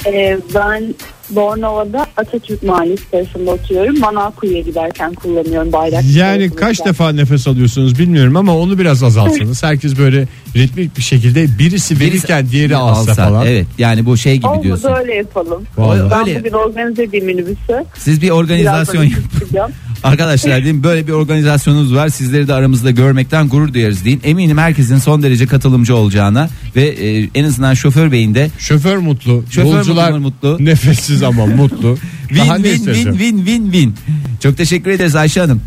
Ee, 0.06 0.38
ben 0.54 0.94
Bornova'da 1.30 2.06
Atatürk 2.16 2.62
Mahallesi 2.62 3.10
tarafında 3.10 3.50
oturuyorum. 3.50 3.98
Manavkuyu'ya 3.98 4.60
giderken 4.60 5.14
kullanıyorum 5.14 5.72
bayrak. 5.72 6.04
Yani 6.14 6.50
kaç 6.50 6.84
defa 6.84 7.12
nefes 7.12 7.48
alıyorsunuz 7.48 7.98
bilmiyorum 7.98 8.36
ama 8.36 8.58
onu 8.58 8.78
biraz 8.78 9.02
azaltsanız. 9.02 9.62
Herkes 9.62 9.98
böyle 9.98 10.28
ritmik 10.56 10.96
bir 10.96 11.02
şekilde 11.02 11.58
birisi 11.58 12.00
verirken 12.00 12.48
diğeri 12.50 12.76
alsa, 12.76 13.14
falan. 13.14 13.46
Evet 13.46 13.66
yani 13.78 14.06
bu 14.06 14.16
şey 14.16 14.34
gibi 14.36 14.62
diyorsun. 14.62 14.88
Olmadı 14.88 15.00
öyle 15.02 15.14
yapalım. 15.14 15.62
Vallahi. 15.76 16.10
Ben 16.10 16.28
Öyle. 16.28 16.40
bugün 16.40 16.52
organize 16.52 17.02
edeyim 17.02 17.26
minibüsü. 17.26 17.84
Siz 17.98 18.22
bir 18.22 18.30
organizasyon 18.30 19.02
Birazdan 19.02 19.20
yapın. 19.22 19.38
çıkacağım. 19.38 19.72
Arkadaşlar 20.04 20.56
diyeyim 20.56 20.82
böyle 20.82 21.06
bir 21.06 21.12
organizasyonunuz 21.12 21.94
var. 21.94 22.08
Sizleri 22.08 22.48
de 22.48 22.54
aramızda 22.54 22.90
görmekten 22.90 23.48
gurur 23.48 23.74
duyarız 23.74 24.04
deyin. 24.04 24.20
Eminim 24.24 24.58
herkesin 24.58 24.98
son 24.98 25.22
derece 25.22 25.46
katılımcı 25.46 25.96
olacağına 25.96 26.48
ve 26.76 26.82
e, 26.82 27.28
en 27.34 27.44
azından 27.44 27.74
şoför 27.74 28.12
beyin 28.12 28.34
de 28.34 28.50
Şoför 28.58 28.96
mutlu, 28.96 29.44
Şoför 29.50 29.76
yolcular 29.76 30.10
mutlu, 30.12 30.50
mutlu. 30.50 30.64
nefessiz 30.64 31.13
ama 31.22 31.46
mutlu. 31.46 31.96
win 32.28 32.38
Daha 32.38 32.58
ne 32.58 32.62
win 32.74 32.84
win 32.94 33.12
win 33.12 33.36
win 33.36 33.64
win. 33.72 33.94
Çok 34.42 34.56
teşekkür 34.56 34.90
ederiz 34.90 35.16
Ayşe 35.16 35.40
Hanım. 35.40 35.62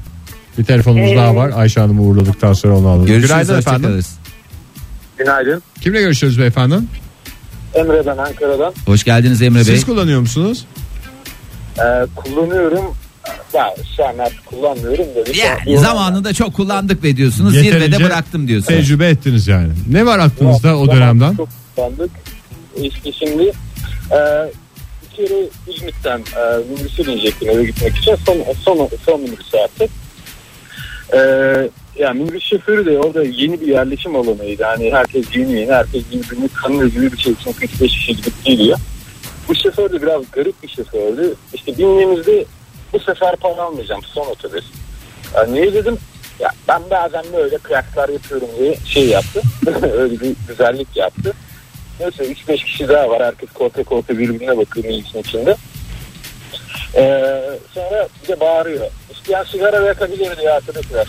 Bir 0.57 0.63
telefonumuz 0.63 1.11
Ee, 1.11 1.15
daha 1.17 1.35
var. 1.35 1.51
Ayşe 1.55 1.79
Hanım'ı 1.79 2.01
uğurladıktan 2.01 2.53
sonra 2.53 2.77
onu 2.77 2.87
alalım. 2.87 3.05
Görüşürüz 3.05 3.29
Günaydın 3.29 3.55
hoşça 3.55 3.69
efendim. 3.69 3.89
kalırız. 3.89 4.15
Günaydın. 5.17 5.61
Kimle 5.81 6.01
görüşüyoruz 6.01 6.39
beyefendi? 6.39 6.75
Emre 7.75 8.05
ben 8.05 8.17
Ankara'dan. 8.17 8.73
Hoş 8.85 9.03
geldiniz 9.03 9.41
Emre 9.41 9.55
Bey. 9.57 9.63
Siz 9.63 9.85
kullanıyor 9.85 10.19
musunuz? 10.21 10.65
Ee, 11.79 11.81
kullanıyorum. 12.15 12.85
Ya 13.53 13.75
şu 13.97 14.05
an 14.05 14.17
artık 14.17 14.45
kullanmıyorum 14.45 15.05
da. 15.15 15.25
bir 15.25 15.35
Yani 15.35 15.63
şey- 15.63 15.77
zamanında 15.77 16.33
çok 16.33 16.53
kullandık 16.53 17.03
ve 17.03 17.17
diyorsunuz 17.17 17.55
Yeterince 17.55 17.85
zirvede 17.85 18.03
bıraktım 18.03 18.47
diyorsunuz. 18.47 18.79
Tecrübe 18.79 19.07
ettiniz 19.09 19.47
yani. 19.47 19.69
Ne 19.89 20.05
var 20.05 20.19
aklınızda 20.19 20.77
o 20.77 20.87
dönemden? 20.87 21.35
Çok 21.35 21.49
kullandık. 21.75 22.11
İşte 22.81 23.11
şimdi 23.11 23.43
e, 24.11 24.17
kere 25.17 25.49
İzmit'ten 25.67 26.19
e, 26.19 26.57
minibüse 26.69 27.07
binecektim 27.07 27.49
eve 27.49 27.63
gitmek 27.63 27.97
için. 27.97 28.15
Son, 28.15 28.37
son, 28.65 28.89
son 29.05 29.21
minibüse 29.21 29.63
artık. 29.63 29.89
E, 31.13 31.19
yani 31.95 32.19
minibüs 32.19 32.43
şoförü 32.43 32.85
de 32.85 32.99
orada 32.99 33.23
yeni 33.23 33.61
bir 33.61 33.67
yerleşim 33.67 34.15
alanıydı. 34.15 34.61
Yani 34.61 34.91
herkes 34.93 35.25
yeni 35.35 35.59
yeni, 35.59 35.71
herkes 35.71 36.03
birbirini 36.11 36.49
tanıyor 36.63 36.87
gibi 36.87 37.11
bir 37.11 37.17
şey. 37.17 37.33
Çünkü 37.43 37.65
3-5 37.65 37.87
kişi 37.87 38.15
gidip 38.15 38.45
geliyor. 38.45 38.79
Bu 39.47 39.55
şoför 39.55 39.91
de 39.91 40.01
biraz 40.01 40.31
garip 40.31 40.63
bir 40.63 40.67
şofördü. 40.67 41.35
İşte 41.53 41.77
bindiğimizde 41.77 42.45
bu 42.93 42.99
sefer 42.99 43.35
para 43.35 43.61
almayacağım 43.61 44.01
son 44.03 44.27
otobüs. 44.27 44.65
Yani 45.35 45.53
niye 45.53 45.73
dedim? 45.73 45.97
Ya 46.39 46.49
ben 46.67 46.81
bazen 46.91 47.23
böyle 47.33 47.57
kıyaklar 47.57 48.09
yapıyorum 48.09 48.47
diye 48.59 48.75
şey 48.85 49.07
yaptı. 49.07 49.41
Öyle 49.97 50.19
bir 50.19 50.35
güzellik 50.47 50.97
yaptı. 50.97 51.33
Neyse 51.99 52.33
3-5 52.49 52.63
kişi 52.65 52.87
daha 52.87 53.09
var. 53.09 53.23
Herkes 53.23 53.49
korka 53.49 53.83
korka 53.83 54.17
birbirine 54.17 54.57
bakıyor 54.57 54.85
meclisin 54.85 55.19
içinde. 55.19 55.55
Ee, 56.95 57.41
sonra 57.73 58.07
bir 58.23 58.27
de 58.27 58.39
bağırıyor. 58.39 58.85
İsteyen 59.11 59.43
sigara 59.43 59.85
yakabilir 59.87 60.37
diye 60.37 60.51
arkadaşlar. 60.51 61.07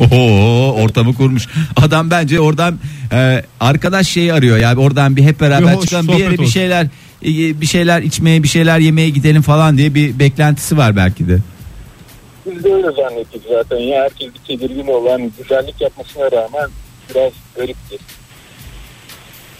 Oho 0.00 0.82
ortamı 0.82 1.14
kurmuş. 1.14 1.48
Adam 1.76 2.10
bence 2.10 2.40
oradan 2.40 2.78
e, 3.12 3.42
arkadaş 3.60 4.08
şeyi 4.08 4.32
arıyor. 4.32 4.58
Yani 4.58 4.80
oradan 4.80 5.16
bir 5.16 5.22
hep 5.22 5.40
beraber 5.40 5.70
Bir 5.72 5.76
hoş 5.76 5.84
çıkalım 5.84 6.08
bir 6.08 6.14
yere 6.14 6.38
bir 6.38 6.46
şeyler 6.46 6.84
e, 7.24 7.60
bir 7.60 7.66
şeyler 7.66 8.02
içmeye 8.02 8.42
bir 8.42 8.48
şeyler 8.48 8.78
yemeye 8.78 9.10
gidelim 9.10 9.42
falan 9.42 9.78
diye 9.78 9.94
bir 9.94 10.18
beklentisi 10.18 10.76
var 10.76 10.96
belki 10.96 11.28
de. 11.28 11.38
biz 12.46 12.64
de 12.64 12.74
öyle 12.74 12.92
zannettik 12.92 13.42
zaten. 13.48 13.76
Ya 13.76 14.02
herkes 14.02 14.28
bir 14.34 14.38
tedirgin 14.58 14.86
oldu. 14.86 15.10
Hani 15.10 15.30
güzellik 15.38 15.80
yapmasına 15.80 16.24
rağmen 16.32 16.70
biraz 17.10 17.32
garipti. 17.56 17.98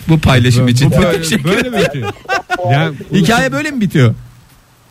Bu 0.09 0.19
paylaşım 0.19 0.69
için. 0.69 0.90
Bu 0.90 0.97
böyle, 1.03 1.23
Teşekkür 1.23 1.45
böyle 1.45 1.71
mi 1.71 1.79
bitiyor? 1.79 2.12
Yani, 2.73 2.95
Hikaye 3.14 3.53
böyle 3.53 3.71
mi 3.71 3.81
bitiyor? 3.81 4.14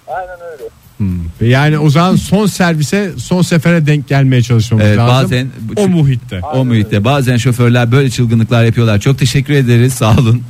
Aynen 0.08 0.38
öyle. 0.52 0.64
Hmm. 0.98 1.48
yani 1.50 1.78
o 1.80 1.90
zaman 1.90 2.16
son 2.16 2.46
servise 2.46 3.12
son 3.18 3.42
sefere 3.42 3.86
denk 3.86 4.08
gelmeye 4.08 4.42
çalışmamız 4.42 4.86
Evet, 4.88 4.98
lazım. 4.98 5.16
bazen 5.26 5.48
bu- 5.60 5.82
o 5.82 5.88
muhitte. 5.88 6.42
O 6.54 6.66
muhitte 6.66 7.04
bazen 7.04 7.38
şoförler 7.38 7.92
böyle 7.92 8.10
çılgınlıklar 8.10 8.64
yapıyorlar. 8.64 9.00
Çok 9.00 9.20
teşekkür 9.20 9.54
ederiz. 9.54 9.94
Sağ 9.94 10.18
olun. 10.18 10.42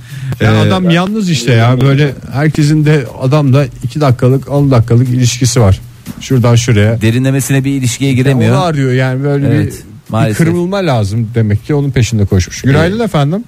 Ya 0.41 0.53
Ee, 0.53 0.57
adam 0.57 0.89
yalnız 0.89 1.29
işte 1.29 1.53
ya 1.53 1.81
böyle 1.81 2.13
herkesin 2.33 2.85
de 2.85 3.05
adamla 3.21 3.65
2 3.83 4.01
dakikalık 4.01 4.49
10 4.51 4.71
dakikalık 4.71 5.09
ilişkisi 5.09 5.61
var. 5.61 5.79
Şuradan 6.21 6.55
şuraya. 6.55 7.01
derinlemesine 7.01 7.63
bir 7.63 7.71
ilişkiye 7.71 8.13
giremiyor. 8.13 8.55
Onu 8.55 8.63
arıyor 8.63 8.91
yani 8.91 9.23
böyle 9.23 9.47
Evet, 9.47 9.83
bir, 10.13 10.29
bir 10.29 10.33
kırılma 10.33 10.77
lazım 10.77 11.29
demek 11.35 11.65
ki 11.65 11.73
onun 11.73 11.91
peşinde 11.91 12.25
koşmuş. 12.25 12.61
Günaydın 12.61 12.99
efendim. 12.99 13.43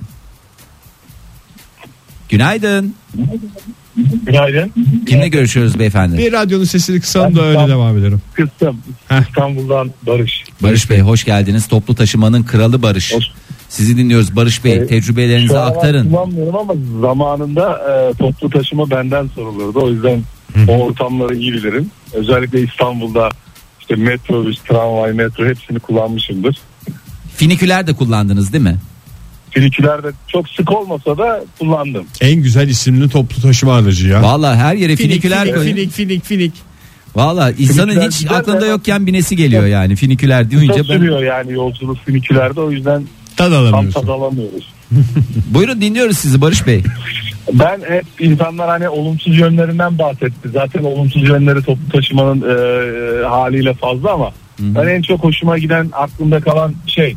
Günaydın. 2.29 2.95
Günaydın. 4.25 4.71
Kimle 5.07 5.27
görüşüyoruz 5.27 5.79
beyefendi? 5.79 6.17
Bir 6.17 6.31
radyonun 6.33 6.63
sesini 6.63 6.99
kısalım 6.99 7.35
da 7.35 7.41
öyle 7.41 7.51
İstanbul- 7.51 7.69
devam 7.71 7.97
edelim. 7.97 8.21
Kıstım. 8.33 8.77
İstanbul'dan 9.29 9.91
Barış. 10.07 10.43
Barış 10.63 10.89
Bey 10.89 10.99
hoş 10.99 11.23
geldiniz. 11.23 11.67
Toplu 11.67 11.95
taşımanın 11.95 12.43
kralı 12.43 12.81
Barış. 12.81 13.13
Hoş- 13.13 13.25
Sizi 13.69 13.97
dinliyoruz 13.97 14.35
Barış 14.35 14.63
Bey. 14.65 14.73
Evet. 14.73 14.89
Tecrübelerinizi 14.89 15.57
aktarın. 15.59 16.09
kullanmıyorum 16.09 16.55
ama 16.55 16.73
zamanında 17.01 17.81
e, 17.91 18.17
toplu 18.17 18.49
taşıma 18.49 18.89
benden 18.89 19.27
sorulurdu. 19.27 19.79
O 19.81 19.89
yüzden 19.89 20.23
o 20.67 20.71
ortamları 20.71 21.35
iyi 21.35 21.53
bilirim. 21.53 21.91
Özellikle 22.13 22.61
İstanbul'da 22.61 23.29
işte 23.81 23.95
metrobüs, 23.95 24.59
tramvay, 24.63 25.13
metro 25.13 25.45
hepsini 25.45 25.79
kullanmışımdır. 25.79 26.57
Finiküler 27.35 27.88
de 27.88 27.93
kullandınız 27.93 28.53
değil 28.53 28.63
mi? 28.63 28.75
Finikülerde 29.55 30.07
çok 30.27 30.49
sık 30.49 30.71
olmasa 30.71 31.17
da 31.17 31.43
kullandım. 31.59 32.05
En 32.21 32.35
güzel 32.35 32.67
isimli 32.69 33.09
toplu 33.09 33.41
taşıma 33.41 33.75
aracı 33.75 34.07
ya. 34.07 34.21
Vallahi 34.23 34.57
her 34.57 34.75
yere 34.75 34.95
finiküler 34.95 35.41
finik, 35.43 35.55
koyun. 35.55 35.67
finik 35.75 35.91
finik 35.91 36.23
finik. 36.25 36.53
Valla 37.15 37.51
insanın 37.51 37.87
Finiküler 37.87 38.07
hiç 38.11 38.17
güzel 38.21 38.37
aklında 38.37 38.61
de- 38.61 38.65
yokken 38.65 39.07
binesi 39.07 39.35
geliyor 39.35 39.65
yani. 39.65 39.95
Finiküler 39.95 40.51
duyunca 40.51 40.77
Çok 40.77 40.89
ben... 40.89 40.93
sürüyor 40.97 41.23
yani 41.23 41.51
yolculuk 41.53 41.97
finikülerde 42.05 42.61
o 42.61 42.71
yüzden 42.71 43.03
Tad 43.37 43.51
tam 43.51 43.53
alamıyorsun. 43.53 44.01
tad 44.01 44.07
alamıyoruz. 44.07 44.73
Buyurun 45.53 45.81
dinliyoruz 45.81 46.17
sizi 46.17 46.41
Barış 46.41 46.67
Bey. 46.67 46.83
Ben 47.53 47.81
hep 47.89 48.05
insanlar 48.19 48.69
hani 48.69 48.89
olumsuz 48.89 49.37
yönlerinden 49.37 49.97
bahsetti. 49.99 50.49
Zaten 50.53 50.83
olumsuz 50.83 51.23
yönleri 51.29 51.61
toplu 51.63 51.89
taşımanın 51.93 52.41
e, 52.41 53.25
haliyle 53.25 53.73
fazla 53.73 54.11
ama 54.13 54.31
ben 54.59 54.87
en 54.87 55.01
çok 55.01 55.23
hoşuma 55.23 55.57
giden 55.57 55.89
aklımda 55.93 56.39
kalan 56.39 56.73
şey 56.87 57.15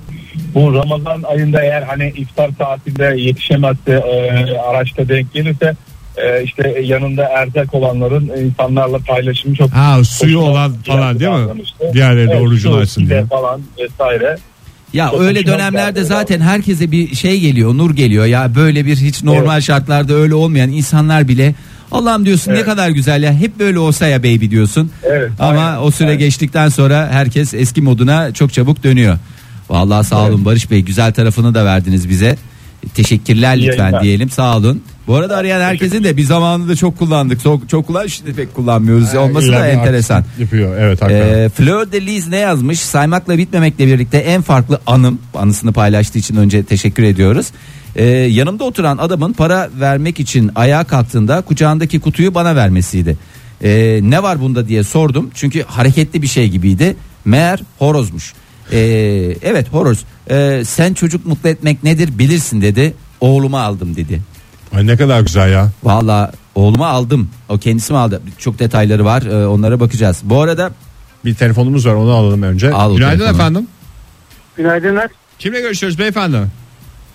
bu 0.55 0.75
Ramazan 0.75 1.23
ayında 1.23 1.63
eğer 1.63 1.83
hani 1.83 2.13
iftar 2.17 2.51
saatinde 2.59 3.15
yetişemezse 3.21 3.93
e, 3.93 4.59
araçta 4.59 5.09
denk 5.09 5.33
gelirse 5.35 5.75
e, 6.17 6.43
işte 6.45 6.81
yanında 6.85 7.25
erzak 7.25 7.75
olanların 7.75 8.31
insanlarla 8.45 8.99
paylaşımı 8.99 9.55
çok 9.55 9.71
Ha 9.71 10.05
suyu 10.05 10.39
olan 10.39 10.75
falan 10.87 11.21
değil 11.21 11.31
mi? 11.31 11.47
Diğerleri 11.93 12.29
de 12.29 12.33
Evet, 12.33 12.43
orucunu 12.43 12.77
açsın 12.77 13.09
diye. 13.09 13.25
falan 13.25 13.61
vesaire. 13.79 14.37
Ya 14.93 15.11
Çok 15.11 15.21
öyle 15.21 15.47
dönemlerde 15.47 16.05
zaten 16.05 16.41
herkese 16.41 16.91
bir 16.91 17.15
şey 17.15 17.41
geliyor, 17.41 17.75
nur 17.75 17.97
geliyor. 17.97 18.27
Ya 18.27 18.55
böyle 18.55 18.87
bir 18.87 18.97
hiç 18.97 19.23
normal 19.23 19.61
şartlarda 19.61 20.15
öyle 20.15 20.35
olmayan 20.35 20.71
insanlar 20.73 21.29
bile 21.29 21.55
Allah'ım 21.93 22.27
diyorsun 22.27 22.51
ne 22.53 22.57
Evet. 22.57 22.67
kadar 22.67 22.89
güzel 22.91 23.23
ya. 23.23 23.33
Hep 23.35 23.59
böyle 23.59 23.79
olsa 23.79 24.07
ya 24.07 24.19
baby 24.23 24.51
diyorsun. 24.51 24.91
Evet, 25.05 25.31
Ama 25.39 25.61
aynen. 25.67 25.83
o 25.83 25.91
süre 25.91 26.09
Aynen. 26.09 26.19
geçtikten 26.19 26.69
sonra 26.69 27.09
herkes 27.13 27.55
eski 27.55 27.83
moduna 27.83 28.33
çok 28.35 28.53
çabuk 28.53 28.85
dönüyor. 28.85 29.19
Vallahi 29.71 30.07
sağ 30.07 30.23
olun 30.25 30.35
Evet. 30.37 30.45
Barış 30.45 30.71
Bey. 30.71 30.81
Güzel 30.81 31.13
tarafını 31.13 31.55
da 31.55 31.65
verdiniz 31.65 32.09
bize. 32.09 32.37
Teşekkürler 32.95 33.59
lütfen 33.59 33.83
yayınlar. 33.83 34.03
diyelim. 34.03 34.31
Sağ 34.31 34.57
olun. 34.57 34.83
Bu 35.07 35.15
arada 35.15 35.37
arayan 35.37 35.61
herkesin 35.61 36.05
de 36.05 36.17
bir 36.17 36.25
zamanında 36.25 36.77
çok 36.77 36.99
kullandık. 36.99 37.43
Çok, 37.43 37.69
çok 37.69 37.87
kullan 37.87 38.07
şimdi 38.07 38.33
pek 38.33 38.55
kullanmıyoruz. 38.55 39.15
Olması 39.15 39.47
İlla 39.47 39.61
da 39.61 39.69
enteresan. 39.69 40.25
Yapıyor 40.39 40.77
evet 40.79 41.03
hakikaten. 41.03 41.39
Ee, 41.39 41.49
Fleur 41.49 41.93
de 41.93 42.07
Lis 42.07 42.29
ne 42.29 42.37
yazmış? 42.37 42.81
Saymakla 42.81 43.39
bitmemekle 43.39 43.87
birlikte 43.87 44.19
en 44.19 44.43
farklı 44.43 44.81
anım 44.87 45.19
anısını 45.35 45.73
paylaştığı 45.73 46.19
için 46.19 46.37
önce 46.37 46.63
teşekkür 46.63 47.03
ediyoruz. 47.03 47.47
Ee, 47.97 48.05
yanımda 48.05 48.65
oturan 48.65 48.99
adamın 48.99 49.33
para 49.33 49.71
vermek 49.81 50.21
için 50.21 50.51
ayağa 50.55 50.85
kalktığında 50.85 51.41
kucağındaki 51.41 52.01
kutuyu 52.01 52.35
bana 52.35 52.57
vermesiydi. 52.57 53.17
Ee, 53.63 54.01
ne 54.03 54.23
var 54.23 54.41
bunda 54.41 54.69
diye 54.69 54.85
sordum 54.85 55.31
çünkü 55.35 55.63
hareketli 55.63 56.23
bir 56.23 56.27
şey 56.27 56.49
gibiydi. 56.49 56.97
Meğer 57.25 57.61
horozmuş. 57.79 58.35
Ee, 58.73 58.79
evet 59.43 59.73
horoz. 59.73 60.05
Ee, 60.31 60.63
sen 60.67 60.95
çocuk 60.95 61.27
mutlu 61.27 61.49
etmek 61.49 61.85
nedir 61.85 62.19
bilirsin 62.19 62.63
dedi. 62.63 62.95
Oğlumu 63.21 63.59
aldım 63.59 63.97
dedi. 63.97 64.21
Ay 64.75 64.87
ne 64.87 64.97
kadar 64.97 65.21
güzel 65.21 65.53
ya. 65.53 65.71
Valla 65.85 66.33
oğlumu 66.55 66.85
aldım. 66.87 67.31
O 67.49 67.59
kendisi 67.59 67.93
mi 67.93 67.99
aldı? 67.99 68.23
Çok 68.39 68.59
detayları 68.59 69.05
var. 69.05 69.23
Ee, 69.23 69.47
onlara 69.47 69.81
bakacağız. 69.81 70.21
Bu 70.25 70.41
arada 70.43 70.71
Bir 71.25 71.35
telefonumuz 71.35 71.87
var 71.87 71.95
onu 71.95 72.11
alalım 72.11 72.43
önce. 72.43 72.73
Al 72.73 72.93
o 72.93 72.97
Günaydın 72.97 73.19
telefonu. 73.19 73.37
efendim. 73.41 73.67
Günaydınlar. 74.57 75.09
Kimle 75.39 75.61
görüşüyoruz 75.61 75.99
beyefendi? 75.99 76.37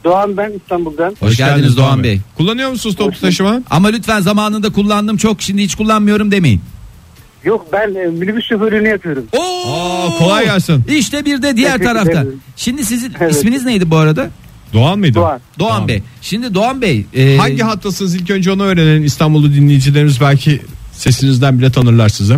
Doğan 0.04 0.38
ben 0.38 0.52
İstanbul'dan. 0.62 1.16
hoş, 1.20 1.38
geldiniz 1.38 1.78
Doğan 1.78 2.04
Bey. 2.04 2.20
Kullanıyor 2.38 2.70
musunuz 2.70 2.96
toplu 2.96 3.20
taşıma? 3.20 3.62
Ama 3.70 3.88
lütfen 3.88 4.22
zamanında 4.22 4.70
kullandım 4.70 5.18
çok 5.18 5.42
şimdi 5.42 5.62
hiç 5.64 5.76
kullanmıyorum 5.76 6.32
demeyin. 6.32 6.62
Yok 7.46 7.68
ben 7.74 7.96
e, 7.96 8.06
minibüs 8.08 8.46
şoförlüğünü 8.50 8.88
yapıyorum. 8.88 9.26
Oo! 9.34 9.74
Aa, 9.74 10.18
kolay 10.18 10.46
gelsin. 10.46 10.84
İşte 10.98 11.26
bir 11.26 11.42
de 11.42 11.58
diğer 11.58 11.72
Teşekkür 11.72 11.86
tarafta. 11.86 12.12
ederim. 12.12 12.40
Şimdi 12.56 12.86
sizin 12.86 13.14
Evet. 13.20 13.32
isminiz 13.32 13.66
neydi 13.66 13.92
bu 13.92 13.98
arada? 13.98 14.30
Doğan 14.74 15.00
mıydı? 15.00 15.16
Doğan. 15.16 15.40
Doğan 15.60 15.72
Tamam. 15.72 15.88
Bey. 15.88 16.02
Şimdi 16.22 16.54
Doğan 16.54 16.82
Bey. 16.82 17.06
e, 17.16 17.38
Hangi 17.38 17.62
hattasınız 17.64 18.16
ilk 18.16 18.30
önce 18.32 18.52
onu 18.52 18.64
öğrenelim. 18.64 19.06
İstanbullu 19.06 19.54
dinleyicilerimiz 19.54 20.22
belki 20.22 20.62
sesinizden 20.92 21.60
bile 21.60 21.72
tanırlar 21.72 22.10
sizi. 22.10 22.36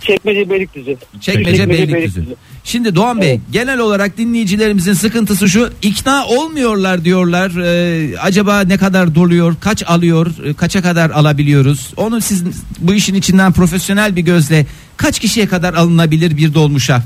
Çekmece 0.00 0.50
Beylikdüzü. 0.50 0.96
Çekmece 1.20 1.50
Çekmece 1.50 1.68
Beylikdüzü. 1.68 1.94
Beylikdüzü. 1.94 2.36
Şimdi 2.64 2.94
Doğan 2.94 3.20
Bey 3.20 3.40
genel 3.52 3.78
olarak 3.78 4.18
dinleyicilerimizin 4.18 4.92
sıkıntısı 4.92 5.48
şu 5.48 5.70
ikna 5.82 6.26
olmuyorlar 6.26 7.04
diyorlar. 7.04 7.50
Ee, 7.64 8.18
acaba 8.18 8.60
ne 8.60 8.76
kadar 8.76 9.14
doluyor, 9.14 9.56
kaç 9.60 9.82
alıyor, 9.86 10.26
e, 10.44 10.54
kaça 10.54 10.82
kadar 10.82 11.10
alabiliyoruz? 11.10 11.92
Onu 11.96 12.20
siz 12.20 12.44
bu 12.78 12.94
işin 12.94 13.14
içinden 13.14 13.52
profesyonel 13.52 14.16
bir 14.16 14.22
gözle 14.22 14.66
kaç 14.96 15.18
kişiye 15.18 15.46
kadar 15.46 15.74
alınabilir 15.74 16.36
bir 16.36 16.54
dolmuşa? 16.54 17.02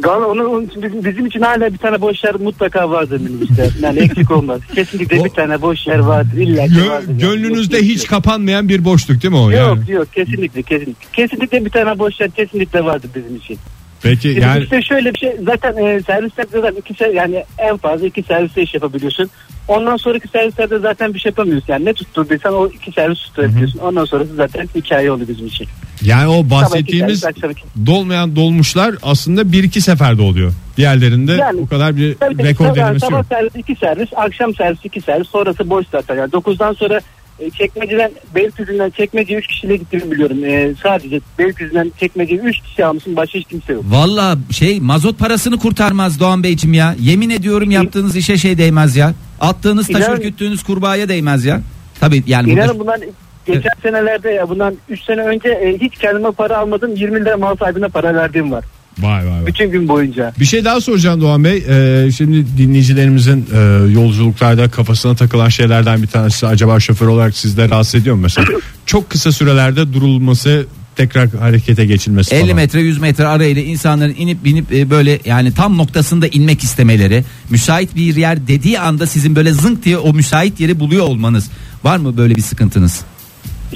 Gal 0.00 0.22
onun, 0.22 0.44
onun 0.44 0.66
için 0.66 0.82
bizim, 1.04 1.26
için 1.26 1.40
hala 1.40 1.72
bir 1.72 1.78
tane 1.78 2.00
boş 2.00 2.24
yer 2.24 2.34
mutlaka 2.34 2.90
vardır 2.90 3.20
minibüste. 3.20 3.70
Yani 3.82 3.98
eksik 3.98 4.30
olmaz. 4.30 4.60
Kesinlikle 4.74 5.24
bir 5.24 5.30
tane 5.30 5.62
boş 5.62 5.86
yer 5.86 5.98
vardır. 5.98 6.36
İlla 6.36 6.66
ki 6.66 6.90
vardır. 6.90 7.08
yani. 7.08 7.18
gönlünüzde 7.18 7.76
yok, 7.76 7.84
hiç 7.84 8.06
kapanmayan 8.06 8.68
bir 8.68 8.84
boşluk 8.84 9.22
değil 9.22 9.32
mi 9.32 9.38
o 9.40 9.50
Yok 9.50 9.60
yani? 9.60 9.78
yok, 9.78 9.88
yok 9.88 10.12
kesinlikle 10.12 10.62
kesinlikle. 10.62 11.06
Kesinlikle 11.12 11.64
bir 11.64 11.70
tane 11.70 11.98
boş 11.98 12.20
yer 12.20 12.30
kesinlikle 12.30 12.84
vardır 12.84 13.10
bizim 13.14 13.36
için. 13.36 13.58
Peki 14.02 14.28
Yani, 14.28 14.40
yani 14.40 14.62
işte 14.62 14.82
şöyle 14.82 15.14
bir 15.14 15.18
şey 15.18 15.32
zaten 15.46 15.72
e, 15.76 16.00
servislerde 16.02 16.60
zaten 16.60 16.76
iki 16.80 16.94
ser- 16.94 17.14
yani 17.14 17.44
en 17.58 17.76
fazla 17.76 18.06
iki 18.06 18.22
serviste 18.22 18.62
iş 18.62 18.74
yapabiliyorsun. 18.74 19.30
Ondan 19.68 19.96
sonraki 19.96 20.28
servislerde 20.28 20.78
zaten 20.78 21.14
bir 21.14 21.18
şey 21.18 21.30
yapamıyorsun. 21.30 21.72
Yani 21.72 21.84
ne 21.84 21.92
tutturduysan 21.94 22.54
o 22.54 22.66
iki 22.66 22.92
servis 22.92 23.18
tutturabiliyorsun. 23.18 23.78
Ondan 23.78 24.04
sonrası 24.04 24.34
zaten 24.34 24.68
hikaye 24.74 25.10
oluyor 25.12 25.28
bizim 25.28 25.46
için. 25.46 25.66
yani 26.02 26.28
o 26.28 26.42
Sabah 26.44 26.50
bahsettiğimiz 26.50 27.20
servis, 27.20 27.56
dolmayan 27.86 28.36
dolmuşlar 28.36 28.94
aslında 29.02 29.52
bir 29.52 29.64
iki 29.64 29.80
seferde 29.80 30.22
oluyor. 30.22 30.52
Diğerlerinde 30.76 31.32
Yani, 31.32 31.60
o 31.60 31.66
kadar 31.66 31.96
bir 31.96 32.14
Tabii 32.14 32.44
rekor 32.44 32.64
sabah, 32.64 32.76
denemesi 32.76 33.06
sabah 33.06 33.18
yok. 33.18 33.26
servis 33.28 33.56
iki 33.56 33.74
servis, 33.76 34.08
akşam 34.16 34.54
servis 34.54 34.84
iki 34.84 35.00
servis, 35.00 35.28
sonrası 35.28 35.70
boş 35.70 35.86
zaten. 35.92 36.16
Yani 36.16 36.30
9'dan 36.30 36.72
sonra 36.72 37.00
e, 37.38 37.50
çekmeceden 37.50 38.10
Beylikdüzü'nden 38.34 38.90
çekmece 38.90 39.34
3 39.34 39.46
kişiyle 39.46 39.76
gittiğimi 39.76 40.10
biliyorum. 40.10 40.44
E, 40.44 40.74
sadece 40.82 41.20
Beylikdüzü'nden 41.38 41.92
çekmece 42.00 42.34
3 42.34 42.60
kişi 42.60 42.84
almışım 42.84 43.16
başka 43.16 43.38
hiç 43.38 43.48
kimse 43.48 43.72
yok. 43.72 43.84
Valla 43.88 44.36
şey 44.50 44.80
mazot 44.80 45.18
parasını 45.18 45.58
kurtarmaz 45.58 46.20
Doğan 46.20 46.42
Beyciğim 46.42 46.74
ya. 46.74 46.94
Yemin 47.00 47.30
ediyorum 47.30 47.70
yaptığınız 47.70 48.16
işe 48.16 48.36
şey 48.36 48.58
değmez 48.58 48.96
ya. 48.96 49.14
Attığınız 49.40 49.86
taş 49.86 50.02
İnan- 50.02 50.16
ürküttüğünüz 50.16 50.62
kurbağaya 50.62 51.08
değmez 51.08 51.44
ya. 51.44 51.60
Tabii 52.00 52.22
yani 52.26 52.50
burada 52.50 52.64
İnanın 52.64 52.78
bundan 52.80 53.00
geçen 53.46 53.70
senelerde 53.82 54.30
ya 54.30 54.48
bundan 54.48 54.74
3 54.88 55.02
sene 55.02 55.20
önce 55.20 55.48
e, 55.48 55.78
hiç 55.78 55.98
kendime 55.98 56.30
para 56.30 56.58
almadım 56.58 56.94
20 56.96 57.20
lira 57.20 57.36
mal 57.36 57.56
sahibine 57.56 57.88
para 57.88 58.14
verdiğim 58.14 58.52
var. 58.52 58.64
Vay 58.98 59.26
vay 59.26 59.32
vay. 59.32 59.46
Bütün 59.46 59.70
gün 59.70 59.88
boyunca. 59.88 60.32
Bir 60.40 60.44
şey 60.44 60.64
daha 60.64 60.80
soracağım 60.80 61.20
Doğan 61.20 61.44
Bey. 61.44 61.64
Ee, 61.68 62.12
şimdi 62.12 62.44
dinleyicilerimizin 62.58 63.46
e, 63.54 63.58
yolculuklarda 63.92 64.68
kafasına 64.68 65.14
takılan 65.16 65.48
şeylerden 65.48 66.02
bir 66.02 66.06
tanesi 66.06 66.46
acaba 66.46 66.80
şoför 66.80 67.06
olarak 67.06 67.36
sizde 67.36 67.68
rahatsız 67.68 67.94
ediyor 67.94 68.16
mu 68.16 68.22
mesela? 68.22 68.46
Çok 68.86 69.10
kısa 69.10 69.32
sürelerde 69.32 69.92
durulması 69.92 70.66
tekrar 70.96 71.28
harekete 71.28 71.86
geçilmesi 71.86 72.34
50 72.34 72.42
falan. 72.42 72.56
metre 72.56 72.80
100 72.80 72.98
metre 72.98 73.26
arayla 73.26 73.62
insanların 73.62 74.14
inip 74.18 74.44
binip 74.44 74.72
e, 74.72 74.90
böyle 74.90 75.18
yani 75.24 75.54
tam 75.54 75.78
noktasında 75.78 76.26
inmek 76.26 76.62
istemeleri 76.62 77.24
müsait 77.50 77.96
bir 77.96 78.16
yer 78.16 78.46
dediği 78.46 78.80
anda 78.80 79.06
sizin 79.06 79.36
böyle 79.36 79.52
zınk 79.52 79.84
diye 79.84 79.98
o 79.98 80.12
müsait 80.12 80.60
yeri 80.60 80.80
buluyor 80.80 81.04
olmanız 81.04 81.50
var 81.84 81.96
mı 81.96 82.16
böyle 82.16 82.34
bir 82.36 82.42
sıkıntınız? 82.42 83.00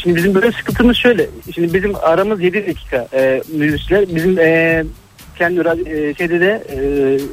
Şimdi 0.02 0.16
bizim 0.16 0.34
böyle 0.34 0.52
sıkıntımız 0.52 0.96
şöyle. 0.96 1.26
Şimdi 1.54 1.74
bizim 1.74 1.92
aramız 1.96 2.42
7 2.42 2.66
dakika 2.66 3.08
e, 3.14 3.42
minibüsler. 3.52 4.04
Bizim 4.14 4.38
e, 4.38 4.84
kendi 5.38 5.60
e, 5.60 6.14
şeyde 6.14 6.40
de 6.40 6.64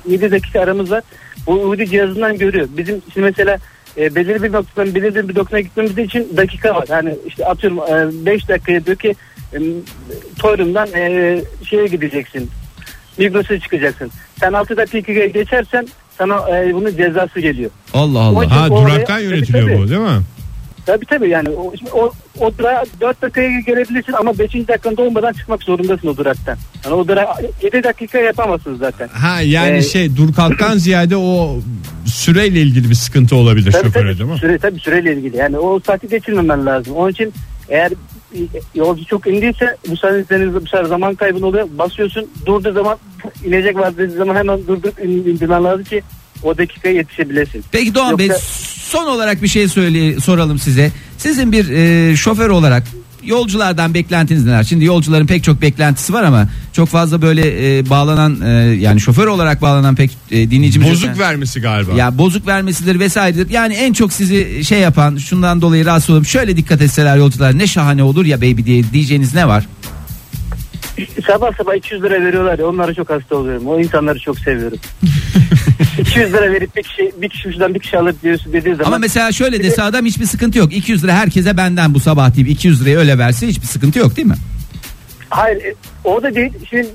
e, 0.07 0.11
7 0.11 0.31
dakika 0.31 0.61
aramız 0.61 0.91
var. 0.91 1.03
Bu 1.47 1.69
uydu 1.69 1.85
cihazından 1.85 2.37
görüyor. 2.37 2.67
Bizim 2.77 3.01
şimdi 3.13 3.25
mesela 3.25 3.57
e, 3.97 4.15
belirli 4.15 4.43
bir 4.43 4.51
noktadan 4.51 4.95
belirli 4.95 5.29
bir 5.29 5.35
noktaya 5.35 5.61
gitmemiz 5.61 5.97
için 5.97 6.37
dakika 6.37 6.75
var. 6.75 6.85
Yani 6.89 7.15
işte 7.27 7.45
atıyorum 7.45 7.79
5 8.25 8.49
dakikaya 8.49 8.85
diyor 8.85 8.97
ki 8.97 9.15
e, 9.53 9.57
Toyrum'dan 10.39 10.87
e, 10.95 11.41
şeye 11.69 11.87
gideceksin. 11.87 12.49
Migros'a 13.17 13.59
çıkacaksın. 13.59 14.11
Sen 14.39 14.53
6 14.53 14.77
dakikaya 14.77 15.27
geçersen 15.27 15.87
sana 16.17 16.59
e, 16.59 16.73
bunun 16.73 16.97
cezası 16.97 17.39
geliyor. 17.39 17.71
Allah 17.93 18.19
Allah. 18.19 18.51
Ha 18.51 18.69
duraktan 18.69 19.19
yönetiliyor 19.19 19.79
bu 19.79 19.89
değil 19.89 20.01
mi? 20.01 20.21
Tabii 20.85 21.05
tabii 21.05 21.29
yani 21.29 21.49
o, 21.49 21.73
o, 21.93 22.11
o 22.39 22.57
durağa 22.57 22.83
4 23.01 23.21
dakikaya 23.21 23.59
gelebilirsin 23.59 24.13
ama 24.13 24.39
5. 24.39 24.53
dakikanda 24.67 25.01
olmadan 25.01 25.33
çıkmak 25.33 25.63
zorundasın 25.63 26.07
o 26.07 26.17
duraktan. 26.17 26.57
Yani 26.85 26.95
o 26.95 27.07
durağı 27.07 27.27
7 27.63 27.83
dakika 27.83 28.17
yapamazsın 28.19 28.75
zaten. 28.75 29.07
Ha 29.07 29.41
yani 29.41 29.77
Ee, 29.77 29.81
şey 29.81 30.15
dur 30.15 30.33
kalktan 30.33 30.77
ziyade 30.77 31.17
o 31.17 31.59
süreyle 32.05 32.61
ilgili 32.61 32.89
bir 32.89 32.95
sıkıntı 32.95 33.35
olabilir 33.35 33.71
Tabii 33.71 33.83
şoföre 33.83 34.03
tabii, 34.11 34.19
değil 34.19 34.29
mi? 34.31 34.37
süre, 34.37 34.57
tabii 34.57 34.79
süreyle 34.79 35.13
ilgili 35.13 35.37
yani 35.37 35.57
o 35.59 35.79
saati 35.79 36.07
geçirmemen 36.07 36.65
lazım. 36.65 36.95
Onun 36.95 37.11
için 37.11 37.33
eğer 37.69 37.91
yolcu 38.75 39.05
çok 39.05 39.27
indiyse 39.27 39.77
bu 39.89 39.97
sefer, 39.97 40.53
bu 40.55 40.59
sefer 40.67 40.83
zaman 40.83 41.15
kaybın 41.15 41.41
oluyor. 41.41 41.67
Basıyorsun 41.77 42.29
durduğu 42.45 42.71
zaman 42.73 42.97
inecek 43.45 43.75
var 43.75 43.97
dediği 43.97 44.15
zaman 44.17 44.35
hemen 44.35 44.67
durdurup 44.67 44.99
in- 44.99 45.09
indirmen 45.31 45.63
lazım 45.63 45.83
ki 45.83 46.01
o 46.43 46.58
dakikaya 46.58 46.95
yetişebilesin. 46.95 47.63
Peki 47.71 47.95
Doğan 47.95 48.17
Bey 48.17 48.27
Yoksa- 48.27 48.41
son 48.89 49.06
olarak 49.08 49.43
bir 49.43 49.47
şey 49.47 49.67
söyle 49.67 50.19
soralım 50.19 50.60
size. 50.60 50.91
Sizin 51.17 51.51
bir 51.51 51.69
e, 51.69 52.15
şoför 52.15 52.49
olarak 52.49 52.84
yolculardan 53.23 53.93
beklentiniz 53.93 54.45
neler? 54.45 54.63
Şimdi 54.63 54.86
yolcuların 54.86 55.27
pek 55.27 55.43
çok 55.43 55.62
beklentisi 55.62 56.13
var 56.13 56.23
ama 56.23 56.47
çok 56.73 56.89
fazla 56.89 57.21
böyle 57.21 57.77
e, 57.77 57.89
bağlanan 57.89 58.41
e, 58.41 58.49
yani 58.75 59.01
şoför 59.01 59.27
olarak 59.27 59.62
bağlanan 59.62 59.95
pek 59.95 60.12
e, 60.32 60.51
dinleyicimiz 60.51 60.88
yok. 60.88 60.97
Bozuk 60.97 61.19
vermesi 61.19 61.62
galiba. 61.62 61.93
Ya 61.95 62.17
bozuk 62.17 62.47
vermesidir 62.47 62.99
vesairedir. 62.99 63.49
Yani 63.49 63.73
en 63.73 63.93
çok 63.93 64.13
sizi 64.13 64.65
şey 64.65 64.79
yapan 64.79 65.17
şundan 65.17 65.62
dolayı 65.62 65.86
rahatsız 65.86 66.10
olurum. 66.10 66.25
Şöyle 66.25 66.58
dikkat 66.58 66.82
etseler 66.82 67.17
yolcular 67.17 67.58
ne 67.58 67.67
şahane 67.67 68.03
olur 68.03 68.25
ya 68.25 68.38
baby 68.38 68.63
diye 68.63 68.84
diyeceğiniz 68.93 69.36
ne 69.36 69.47
var? 69.47 69.65
Sabah 71.27 71.58
sabah 71.58 71.75
200 71.75 72.03
lira 72.03 72.21
veriyorlar 72.25 72.60
ya 72.60 72.67
onlara 72.67 72.93
çok 72.93 73.10
hasta 73.10 73.36
oluyorum. 73.36 73.67
O 73.67 73.79
insanları 73.79 74.19
çok 74.19 74.39
seviyorum. 74.39 74.77
200 75.99 76.34
lira 76.34 76.51
verip 76.51 76.75
bir 76.75 76.84
kişi 76.84 77.12
bir 77.17 77.29
kişi 77.29 77.43
şuradan 77.43 77.75
bir 77.75 77.79
kişi 77.79 77.97
alır 77.97 78.15
diyorsun 78.23 78.53
dediği 78.53 78.75
zaman. 78.75 78.88
Ama 78.88 78.97
mesela 78.97 79.32
şöyle 79.32 79.63
dese 79.63 79.82
adam 79.84 80.06
hiçbir 80.06 80.25
sıkıntı 80.25 80.58
yok. 80.60 80.73
200 80.73 81.03
lira 81.03 81.13
herkese 81.13 81.58
benden 81.58 81.93
bu 81.93 81.99
sabah 81.99 82.36
deyip 82.36 82.49
200 82.49 82.82
lirayı 82.82 82.97
öyle 82.97 83.17
verse 83.17 83.47
hiçbir 83.47 83.67
sıkıntı 83.67 83.99
yok 83.99 84.15
değil 84.15 84.27
mi? 84.27 84.36
Hayır 85.29 85.63
e, 85.63 85.75
o 86.03 86.23
da 86.23 86.36
değil. 86.36 86.51
Şimdi 86.69 86.88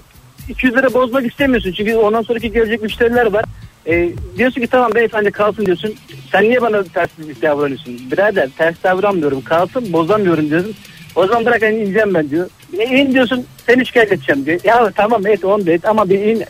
200 0.48 0.74
lira 0.74 0.94
bozmak 0.94 1.26
istemiyorsun. 1.26 1.72
Çünkü 1.72 1.94
ondan 1.94 2.22
sonraki 2.22 2.52
gelecek 2.52 2.82
müşteriler 2.82 3.26
var. 3.26 3.44
E, 3.86 4.12
diyorsun 4.38 4.60
ki 4.60 4.66
tamam 4.66 4.94
beyefendi 4.94 5.30
kalsın 5.30 5.66
diyorsun. 5.66 5.94
Sen 6.32 6.42
niye 6.42 6.62
bana 6.62 6.82
ters 6.82 7.08
davranıyorsun? 7.42 8.10
Birader 8.10 8.48
ters 8.58 8.76
davranmıyorum. 8.82 9.42
Kalsın 9.42 9.92
bozamıyorum 9.92 10.50
diyorsun. 10.50 10.74
O 11.14 11.26
zaman 11.26 11.46
bırak 11.46 11.62
hani 11.62 11.76
ineceğim 11.76 12.14
ben 12.14 12.30
diyor. 12.30 12.50
E, 12.72 12.84
in 12.84 13.12
diyorsun 13.12 13.44
seni 13.66 13.86
şikayet 13.86 14.12
edeceğim 14.12 14.46
diyor. 14.46 14.60
Ya 14.64 14.90
tamam 14.96 15.26
et 15.26 15.44
onu 15.44 15.66
da 15.66 15.72
et 15.72 15.84
ama 15.84 16.10
bir 16.10 16.18
in. 16.18 16.44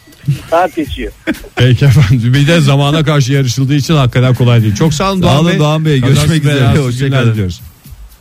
Saat 0.51 0.77
geçiyor. 0.77 1.13
Peki 1.57 1.85
efendim 1.85 2.35
bir 2.35 2.47
de 2.47 2.61
zamana 2.61 3.05
karşı 3.05 3.33
yarışıldığı 3.33 3.75
için 3.75 3.95
hakikaten 3.95 4.35
kolay 4.35 4.63
değil. 4.63 4.75
Çok 4.75 4.95
sağ 4.95 5.13
olun 5.13 5.23
Doğan 5.23 5.47
Bey. 5.47 5.59
Doğan 5.59 5.85
Bey. 5.85 6.01
Görüşmek 6.01 6.45
üzere. 6.45 6.79
Hoşçakalın. 6.79 7.51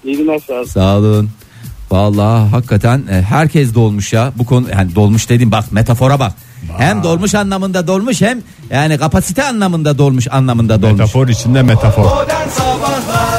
İyi 0.06 0.18
günler 0.18 0.40
sağ 0.48 0.54
olun. 0.54 0.66
Sağ 0.66 0.98
olun. 0.98 1.30
Vallahi 1.92 2.50
hakikaten 2.50 3.04
e, 3.12 3.22
herkes 3.22 3.76
dolmuş 3.76 4.14
ya. 4.14 4.32
Bu 4.36 4.46
konu 4.46 4.68
yani 4.72 4.96
dolmuş 4.96 5.30
dedim 5.30 5.52
bak 5.52 5.72
metafora 5.72 6.20
bak. 6.20 6.34
Hem 6.78 7.04
dolmuş 7.04 7.36
anlamında 7.36 7.88
dolmuş 7.88 8.22
hem 8.22 8.42
yani 8.72 8.98
kapasite 8.98 9.44
anlamında 9.44 9.98
dolmuş 9.98 10.28
anlamında 10.32 10.82
dolmuş. 10.82 11.00
Metafor 11.00 11.28
içinde 11.28 11.62
metafor. 11.62 12.04
Modern 12.04 12.50
Sabahlar 12.50 13.37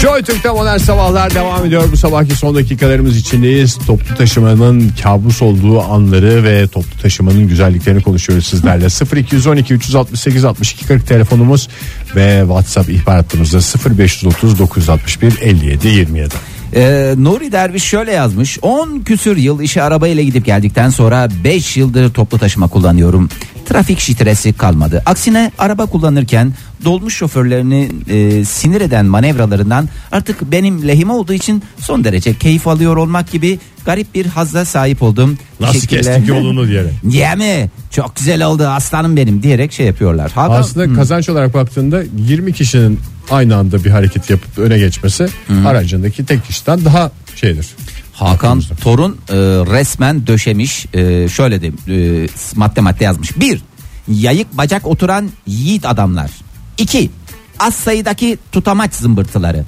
Joy 0.00 0.22
Türk'te 0.22 0.50
modern 0.50 0.76
sabahlar 0.76 1.34
devam 1.34 1.66
ediyor. 1.66 1.84
Bu 1.92 1.96
sabahki 1.96 2.34
son 2.34 2.54
dakikalarımız 2.54 3.16
içindeyiz. 3.16 3.78
Toplu 3.86 4.14
taşımanın 4.14 4.92
kabus 5.02 5.42
olduğu 5.42 5.82
anları 5.82 6.44
ve 6.44 6.66
toplu 6.66 7.02
taşımanın 7.02 7.48
güzelliklerini 7.48 8.02
konuşuyoruz 8.02 8.46
sizlerle. 8.46 8.86
0212 9.20 9.74
368 9.74 10.44
62 10.44 10.86
40 10.86 11.06
telefonumuz 11.06 11.68
ve 12.16 12.40
WhatsApp 12.40 12.90
ihbar 12.90 13.16
hattımızda 13.16 13.58
0530 13.98 14.58
961 14.58 15.38
57 15.40 15.88
27. 15.88 16.34
Ee, 16.76 17.14
Nuri 17.18 17.52
Derviş 17.52 17.84
şöyle 17.84 18.12
yazmış 18.12 18.58
10 18.62 19.00
küsür 19.00 19.36
yıl 19.36 19.60
işe 19.60 19.82
arabayla 19.82 20.22
gidip 20.22 20.46
geldikten 20.46 20.90
sonra 20.90 21.28
5 21.44 21.76
yıldır 21.76 22.12
toplu 22.12 22.38
taşıma 22.38 22.68
kullanıyorum 22.68 23.28
Trafik 23.64 24.02
stresi 24.02 24.52
kalmadı 24.52 25.02
Aksine 25.06 25.52
araba 25.58 25.86
kullanırken 25.86 26.52
dolmuş 26.84 27.14
şoförlerini 27.16 27.90
e, 28.08 28.44
sinir 28.44 28.80
eden 28.80 29.06
manevralarından 29.06 29.88
artık 30.12 30.52
benim 30.52 30.88
lehime 30.88 31.12
olduğu 31.12 31.32
için 31.32 31.62
son 31.78 32.04
derece 32.04 32.34
keyif 32.34 32.66
alıyor 32.68 32.96
olmak 32.96 33.30
gibi 33.32 33.58
garip 33.86 34.14
bir 34.14 34.26
hazza 34.26 34.64
sahip 34.64 35.02
oldum 35.02 35.38
Nasıl 35.60 35.72
Teşekkürler. 35.74 36.02
kestik 36.04 36.28
yolunu 36.28 36.68
diyerek. 36.68 36.92
Niye 37.04 37.34
mi? 37.34 37.70
Çok 37.90 38.16
güzel 38.16 38.44
oldu 38.46 38.66
aslanım 38.66 39.16
benim 39.16 39.42
diyerek 39.42 39.72
şey 39.72 39.86
yapıyorlar. 39.86 40.30
Hakan, 40.32 40.60
Aslında 40.60 40.94
kazanç 40.94 41.28
olarak 41.28 41.54
baktığında 41.54 42.02
20 42.18 42.52
kişinin 42.52 43.00
aynı 43.30 43.56
anda 43.56 43.84
bir 43.84 43.90
hareket 43.90 44.30
yapıp 44.30 44.58
öne 44.58 44.78
geçmesi 44.78 45.26
aracındaki 45.66 46.26
tek 46.26 46.46
kişiden 46.46 46.84
daha 46.84 47.10
şeydir. 47.36 47.66
Hakan 48.14 48.62
Torun 48.80 49.12
e, 49.28 49.34
resmen 49.74 50.26
döşemiş 50.26 50.86
e, 50.94 51.28
şöyle 51.28 51.62
de 51.62 51.66
e, 51.66 52.26
madde 52.54 52.80
madde 52.80 53.04
yazmış. 53.04 53.40
Bir 53.40 53.62
yayık 54.08 54.58
bacak 54.58 54.86
oturan 54.86 55.30
yiğit 55.46 55.86
adamlar. 55.86 56.30
İki 56.78 57.10
az 57.58 57.74
sayıdaki 57.74 58.38
tutamaç 58.52 58.94
zımbırtıları. 58.94 59.64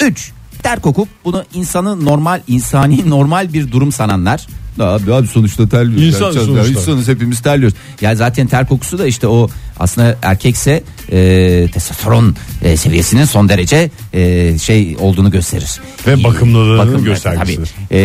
Üç 0.00 0.32
ter 0.62 0.80
kokup 0.80 1.08
bunu 1.24 1.44
insanı 1.54 2.04
normal 2.04 2.40
insani 2.46 3.10
normal 3.10 3.52
bir 3.52 3.72
durum 3.72 3.92
sananlar. 3.92 4.46
Abi, 4.84 5.14
abi 5.14 5.26
sonuçta 5.26 5.68
terliyoruz. 5.68 6.04
İnsan 6.06 6.32
Terliyoruz. 6.32 6.46
sonuçta. 6.66 6.80
İnsanız 6.80 7.08
hepimiz 7.08 7.40
terliyoruz. 7.40 7.76
Ya 8.00 8.14
zaten 8.16 8.46
ter 8.46 8.66
kokusu 8.68 8.98
da 8.98 9.06
işte 9.06 9.26
o 9.26 9.48
aslında 9.80 10.16
erkekse 10.22 10.82
e, 11.12 11.68
testosteron 11.72 12.36
e, 12.62 12.76
seviyesinin 12.76 13.24
son 13.24 13.48
derece 13.48 13.90
e, 14.12 14.58
şey 14.58 14.96
olduğunu 15.00 15.30
gösterir. 15.30 15.80
Ve 16.06 16.24
bakımlılığının 16.24 16.78
Bakımlı, 16.78 17.04
göstergesidir. 17.04 17.70
tabii. 17.88 17.96
E, 17.98 18.00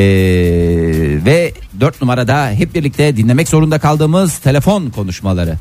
ve 1.26 1.54
dört 1.80 2.02
numarada 2.02 2.52
hep 2.52 2.76
birlikte 2.76 3.18
dinlemek 3.18 3.48
zorunda 3.48 3.80
kaldığımız 3.80 4.38
telefon 4.38 4.90
konuşmaları. 4.90 5.56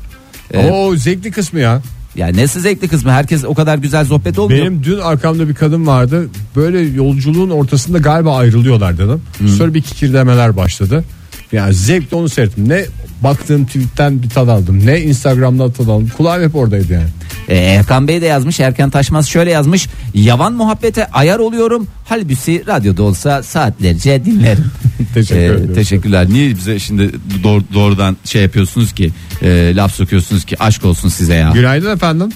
E, 0.53 0.69
O 0.71 0.95
zevkli 0.95 1.31
kısmı 1.31 1.59
ya. 1.59 1.81
Yani 2.15 2.37
nesi 2.37 2.59
zevkli 2.59 2.87
kısmı 2.87 3.11
herkes 3.11 3.45
o 3.45 3.53
kadar 3.53 3.77
güzel 3.77 4.05
sohbet 4.05 4.39
olmuyor. 4.39 4.65
Benim 4.65 4.83
dün 4.83 4.99
arkamda 4.99 5.49
bir 5.49 5.55
kadın 5.55 5.87
vardı. 5.87 6.29
Böyle 6.55 6.79
yolculuğun 6.79 7.49
ortasında 7.49 7.97
galiba 7.97 8.35
ayrılıyorlar 8.37 8.97
dedim. 8.97 9.21
Sonra 9.57 9.73
bir 9.73 9.81
kikirdemeler 9.81 10.57
başladı. 10.57 11.03
Yani 11.51 11.73
zevkle 11.73 12.17
onu 12.17 12.29
seyrettim. 12.29 12.69
Ne 12.69 12.85
baktığım 13.23 13.65
tweetten 13.65 14.23
bir 14.23 14.29
tad 14.29 14.47
aldım. 14.47 14.85
Ne 14.85 15.01
Instagram'dan 15.01 15.71
tad 15.71 15.87
aldım. 15.87 16.11
Kulağım 16.17 16.43
hep 16.43 16.55
oradaydı 16.55 16.93
yani. 16.93 17.07
Ee, 17.49 17.55
Erkan 17.57 18.07
Bey 18.07 18.21
de 18.21 18.25
yazmış 18.25 18.59
Erkan 18.59 18.89
Taşmaz 18.89 19.27
şöyle 19.29 19.51
yazmış 19.51 19.87
yavan 20.13 20.53
muhabbete 20.53 21.05
ayar 21.07 21.39
oluyorum 21.39 21.87
halbuki 22.05 22.63
radyoda 22.67 23.03
olsa 23.03 23.43
saatlerce 23.43 24.25
dinlerim. 24.25 24.65
Teşekkür 25.13 25.41
Ee, 25.41 25.45
ediyorum. 25.45 25.73
teşekkürler 25.75 26.29
niye 26.29 26.49
bize 26.49 26.79
şimdi 26.79 27.09
doğru- 27.43 27.63
doğrudan 27.73 28.17
şey 28.25 28.41
yapıyorsunuz 28.41 28.93
ki 28.93 29.11
e, 29.41 29.75
laf 29.75 29.93
sokuyorsunuz 29.95 30.45
ki 30.45 30.63
aşk 30.63 30.85
olsun 30.85 31.09
size 31.09 31.33
ya. 31.33 31.51
Günaydın 31.53 31.95
efendim. 31.95 32.29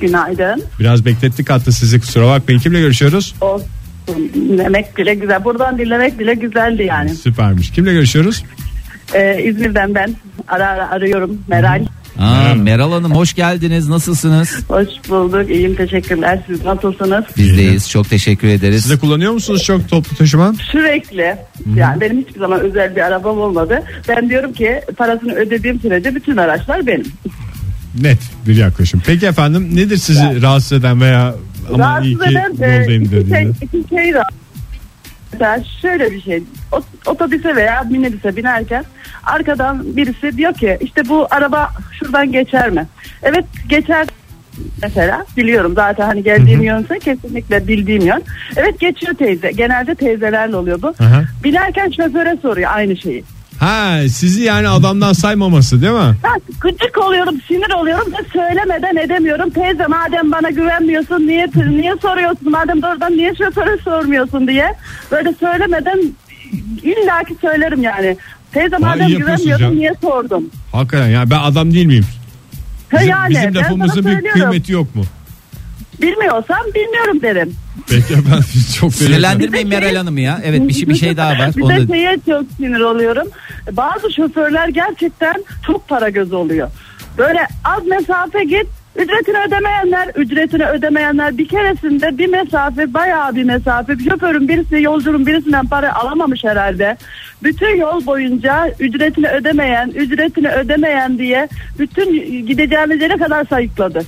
Günaydın. 0.00 0.62
Biraz 0.80 1.04
beklettik 1.04 1.50
hatta 1.50 1.72
sizi 1.72 2.00
kusura 2.00 2.26
bakmayın. 2.26 2.60
Kimle 2.60 2.80
görüşüyoruz? 2.80 3.34
Olsun. 3.40 3.66
Dinlemek 4.34 4.96
bile 4.98 5.14
güzel. 5.14 5.44
Buradan 5.44 5.78
dinlemek 5.78 6.18
bile 6.18 6.34
güzeldi 6.34 6.82
yani. 6.82 7.14
Süpermiş. 7.14 7.70
Kimle 7.70 7.92
görüşüyoruz? 7.92 8.42
Ee, 9.14 9.42
İzmir'den 9.44 9.94
ben 9.94 10.14
ara 10.48 10.66
ara 10.68 10.90
arıyorum. 10.90 11.38
Meral. 11.48 11.84
Aa, 12.18 12.54
Meral 12.54 12.92
Hanım 12.92 13.14
hoş 13.14 13.34
geldiniz 13.34 13.88
nasılsınız? 13.88 14.58
Hoş 14.68 14.88
bulduk. 15.08 15.50
İyiyim 15.50 15.74
teşekkürler. 15.74 16.38
Siz 16.46 16.64
nasılsınız? 16.64 17.24
Bizdeyiz 17.36 17.90
çok 17.90 18.10
teşekkür 18.10 18.48
ederiz. 18.48 18.82
Siz 18.82 18.90
de 18.90 18.98
kullanıyor 18.98 19.32
musunuz 19.32 19.64
çok 19.64 19.88
toplu 19.88 20.16
taşıma? 20.16 20.54
Sürekli. 20.72 21.36
Yani 21.76 22.00
benim 22.00 22.18
hiçbir 22.20 22.40
zaman 22.40 22.60
özel 22.60 22.96
bir 22.96 23.00
arabam 23.00 23.38
olmadı. 23.38 23.82
Ben 24.08 24.28
diyorum 24.30 24.52
ki 24.52 24.80
parasını 24.96 25.34
ödediğim 25.34 25.80
sürece 25.80 26.14
bütün 26.14 26.36
araçlar 26.36 26.86
benim. 26.86 27.06
Net 28.00 28.18
bir 28.46 28.56
yaklaşım. 28.56 29.02
Peki 29.06 29.26
efendim 29.26 29.76
nedir 29.76 29.96
sizi 29.96 30.42
rahatsız 30.42 30.72
eden 30.72 31.00
veya 31.00 31.34
ama 31.74 32.00
iyi 32.00 32.18
Rahatsız 32.18 32.24
ki 32.24 32.30
eden 32.58 32.70
e, 32.70 32.78
yoldayım 32.78 33.02
iki 33.02 33.10
şey, 33.10 33.20
dediğinde? 33.20 33.52
iki 33.62 33.88
şey 33.88 34.14
rahatsız. 34.14 34.39
Mesela 35.32 35.58
şöyle 35.82 36.10
bir 36.10 36.20
şey. 36.22 36.42
Ot- 36.72 36.84
Otobüse 37.06 37.56
veya 37.56 37.82
minibüse 37.90 38.36
binerken 38.36 38.84
arkadan 39.24 39.96
birisi 39.96 40.36
diyor 40.36 40.54
ki 40.54 40.78
işte 40.80 41.08
bu 41.08 41.26
araba 41.30 41.68
şuradan 41.98 42.32
geçer 42.32 42.70
mi? 42.70 42.86
Evet 43.22 43.44
geçer 43.68 44.06
mesela 44.82 45.24
biliyorum 45.36 45.72
zaten 45.76 46.06
hani 46.06 46.22
geldiğim 46.22 46.62
yönse 46.62 46.98
kesinlikle 46.98 47.68
bildiğim 47.68 48.06
yön. 48.06 48.22
Evet 48.56 48.80
geçiyor 48.80 49.14
teyze. 49.14 49.50
Genelde 49.50 49.94
teyzelerle 49.94 50.56
oluyor 50.56 50.82
bu. 50.82 50.94
Aha. 51.00 51.22
Binerken 51.44 51.90
şoföre 51.90 52.36
soruyor 52.42 52.70
aynı 52.74 52.96
şeyi. 52.96 53.24
Ha 53.60 54.08
sizi 54.08 54.42
yani 54.42 54.68
adamdan 54.68 55.12
saymaması 55.12 55.82
değil 55.82 55.92
mi? 55.92 56.16
Ben 56.24 56.40
gıcık 56.60 56.98
oluyorum, 56.98 57.34
sinir 57.48 57.70
oluyorum 57.70 58.12
da 58.12 58.16
söylemeden 58.32 58.96
edemiyorum. 58.96 59.50
Teyze 59.50 59.86
madem 59.86 60.32
bana 60.32 60.50
güvenmiyorsun 60.50 61.26
niye 61.26 61.48
niye 61.56 61.94
soruyorsun? 62.02 62.50
Madem 62.50 62.82
doğrudan 62.82 63.12
niye 63.12 63.34
şoföre 63.34 63.76
sormuyorsun 63.84 64.48
diye. 64.48 64.74
Böyle 65.10 65.34
söylemeden 65.40 65.98
illaki 66.82 67.36
söylerim 67.40 67.82
yani. 67.82 68.16
Teyze 68.52 68.76
madem 68.78 69.08
yapıyorsun 69.08 69.36
güvenmiyordun 69.36 69.64
canım. 69.64 69.78
niye 69.78 69.94
sordum? 70.02 70.44
Hakikaten 70.72 71.08
yani 71.08 71.30
ben 71.30 71.38
adam 71.38 71.74
değil 71.74 71.86
miyim? 71.86 72.04
Ha 72.90 72.96
Bizim, 72.98 73.10
yani, 73.10 73.30
bizim 73.30 73.54
lafımızın 73.54 74.06
bir 74.06 74.30
kıymeti 74.30 74.72
yok 74.72 74.94
mu? 74.94 75.02
Bilmiyorsam 76.02 76.60
bilmiyorum 76.74 77.22
derim. 77.22 77.54
Peki 77.88 78.14
ben 78.14 78.40
çok 78.80 78.94
Sinirlendirmeyin 78.94 79.68
Meral 79.68 79.96
Hanım 79.96 80.18
ya. 80.18 80.40
Evet 80.44 80.68
bir 80.68 80.72
şey, 80.74 80.88
bir 80.88 80.94
şey 80.94 81.16
daha 81.16 81.30
var. 81.38 81.50
bir 81.56 81.62
Onu 81.62 81.70
de 81.70 81.88
da- 81.88 81.92
şeye 81.94 82.16
çok 82.26 82.44
sinir 82.56 82.80
oluyorum. 82.80 83.28
Bazı 83.72 84.12
şoförler 84.12 84.68
gerçekten 84.68 85.44
çok 85.66 85.88
para 85.88 86.08
göz 86.08 86.32
oluyor. 86.32 86.68
Böyle 87.18 87.40
az 87.64 87.86
mesafe 87.86 88.44
git 88.44 88.66
ücretini 88.96 89.36
ödemeyenler 89.46 90.08
ücretini 90.14 90.66
ödemeyenler 90.66 91.38
bir 91.38 91.48
keresinde 91.48 92.18
bir 92.18 92.26
mesafe 92.26 92.94
bayağı 92.94 93.34
bir 93.36 93.44
mesafe 93.44 93.92
şoförün 94.08 94.48
birisi 94.48 94.82
yolcunun 94.82 95.26
birisinden 95.26 95.66
para 95.66 95.94
alamamış 95.94 96.44
herhalde. 96.44 96.96
Bütün 97.42 97.76
yol 97.80 98.06
boyunca 98.06 98.68
ücretini 98.80 99.28
ödemeyen 99.28 99.88
ücretini 99.88 100.48
ödemeyen 100.48 101.18
diye 101.18 101.48
bütün 101.78 102.12
gideceğimiz 102.46 103.00
yere 103.02 103.16
kadar 103.16 103.44
sayıkladı. 103.44 104.02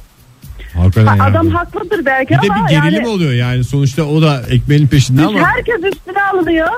Hakikaten 0.94 1.18
Ha, 1.18 1.24
ya. 1.24 1.30
Adam 1.30 1.48
haklıdır 1.50 2.06
belki 2.06 2.34
bir 2.42 2.48
de 2.48 2.52
ama 2.52 2.64
bir 2.68 2.70
gerilim 2.70 2.92
yani 2.94 3.08
oluyor 3.08 3.32
yani 3.32 3.64
sonuçta 3.64 4.02
o 4.04 4.22
da 4.22 4.42
ekmeğin 4.50 4.86
peşinde 4.86 5.22
ama 5.22 5.48
herkes 5.48 5.74
üstüne 5.74 6.22
alınıyor. 6.32 6.68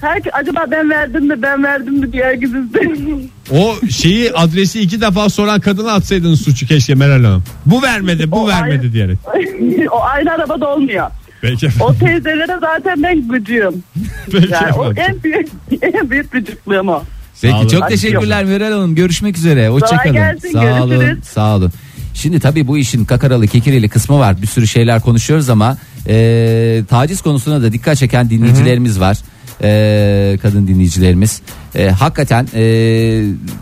Herkes, 0.00 0.32
acaba 0.36 0.64
ben 0.70 0.90
verdim 0.90 1.26
mi 1.26 1.42
ben 1.42 1.64
verdim 1.64 1.94
mi 1.94 2.12
diye 2.12 2.24
herkes 2.24 2.50
üstüne. 2.50 3.18
o 3.50 3.76
şeyi 3.90 4.32
adresi 4.32 4.80
iki 4.80 5.00
defa 5.00 5.28
soran 5.28 5.60
kadına 5.60 5.92
atsaydınız 5.92 6.40
suçu 6.42 6.66
keşke 6.66 6.94
Meral 6.94 7.24
Hanım. 7.24 7.44
Bu 7.66 7.82
vermedi 7.82 8.30
bu 8.30 8.44
O 8.44 8.48
vermedi 8.48 8.80
ayrı- 8.80 8.92
diyerek. 8.92 9.18
o 9.92 10.02
aynı 10.02 10.32
arabada 10.32 10.68
olmuyor. 10.74 11.06
Peki. 11.40 11.68
O 11.80 11.94
teyzelere 11.94 12.58
zaten 12.60 13.02
ben 13.02 13.28
gıcığım. 13.28 13.82
Peki 14.32 14.52
Yani 14.52 14.72
o 14.72 14.92
en 14.92 15.22
büyük 15.22 15.48
en 15.82 16.10
büyük 16.10 16.32
gıcıklığım 16.32 16.88
o. 16.88 17.02
Peki 17.42 17.68
çok 17.68 17.88
teşekkürler 17.88 18.44
Meral 18.44 18.72
Hanım. 18.72 18.94
Görüşmek 18.94 19.36
üzere. 19.36 19.68
Hoşçakalın. 19.68 20.38
Sağ 20.52 20.82
olun. 20.82 20.90
görüşürüz. 20.90 21.24
Sağ 21.24 21.56
olun. 21.56 21.72
Şimdi 22.18 22.40
tabii 22.40 22.66
bu 22.66 22.78
işin 22.78 23.04
kakaralı 23.04 23.46
kekirili 23.46 23.88
kısmı 23.88 24.18
var. 24.18 24.42
Bir 24.42 24.46
sürü 24.46 24.66
şeyler 24.66 25.00
konuşuyoruz 25.00 25.50
ama 25.50 25.78
e, 26.08 26.82
taciz 26.88 27.22
konusuna 27.22 27.62
da 27.62 27.72
dikkat 27.72 27.96
çeken 27.98 28.30
dinleyicilerimiz 28.30 29.00
var. 29.00 29.18
E, 29.62 30.38
kadın 30.42 30.66
dinleyicilerimiz. 30.68 31.40
E, 31.74 31.88
hakikaten 31.90 32.48
e, 32.54 32.62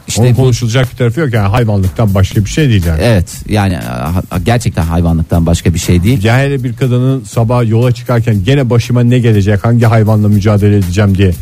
işte 0.09 0.23
Onun 0.23 0.35
konuşulacak 0.35 0.93
bir 0.93 0.97
tarafı 0.97 1.21
yok 1.21 1.33
yani 1.35 1.49
hayvanlıktan 1.49 2.15
başka 2.15 2.45
bir 2.45 2.51
şey 2.51 2.69
değil 2.69 2.85
yani. 2.87 3.01
evet 3.03 3.29
yani 3.49 3.77
ha- 3.77 4.23
gerçekten 4.45 4.83
hayvanlıktan 4.85 5.47
başka 5.47 5.75
bir 5.75 5.79
şey 5.79 6.03
değil. 6.03 6.25
Yani 6.25 6.43
hele 6.43 6.65
bir 6.65 6.77
kadının 6.77 7.25
sabah 7.25 7.69
yola 7.69 7.93
çıkarken 7.93 8.45
gene 8.45 8.71
başıma 8.71 9.03
ne 9.03 9.19
gelecek 9.19 9.65
hangi 9.65 9.85
hayvanla 9.87 10.29
mücadele 10.29 10.77
edeceğim 10.77 11.19
diye 11.19 11.33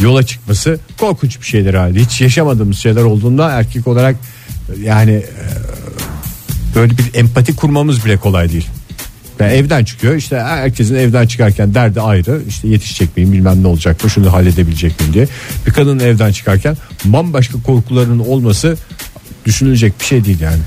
yola 0.00 0.22
çıkması 0.22 0.78
korkunç 1.00 1.40
bir 1.40 1.46
şeydir 1.46 1.74
herhalde. 1.74 2.00
Hiç 2.00 2.20
yaşamadığımız 2.20 2.78
şeyler 2.78 3.02
olduğunda 3.02 3.50
erkek 3.50 3.86
olarak 3.86 4.16
yani 4.84 5.12
e, 5.12 5.24
böyle 6.74 6.98
bir 6.98 7.14
empati 7.14 7.56
kurmamız 7.56 8.04
bile 8.04 8.16
kolay 8.16 8.52
değil. 8.52 8.66
Yani 9.40 9.52
evden 9.52 9.84
çıkıyor 9.84 10.14
işte 10.14 10.40
herkesin 10.40 10.94
evden 10.94 11.26
çıkarken 11.26 11.74
derdi 11.74 12.00
ayrı 12.00 12.42
işte 12.48 12.68
yetişecek 12.68 13.16
miyim 13.16 13.32
bilmem 13.32 13.62
ne 13.62 13.66
olacak 13.66 14.04
mı 14.04 14.10
şunu 14.10 14.32
halledebilecek 14.32 15.00
miyim 15.00 15.14
diye. 15.14 15.28
Bir 15.66 15.72
kadının 15.72 16.00
evden 16.00 16.32
çıkarken 16.32 16.76
bambaşka 17.04 17.62
korkularının 17.62 18.18
olması 18.18 18.76
düşünülecek 19.44 20.00
bir 20.00 20.04
şey 20.04 20.24
değil 20.24 20.40
yani. 20.40 20.60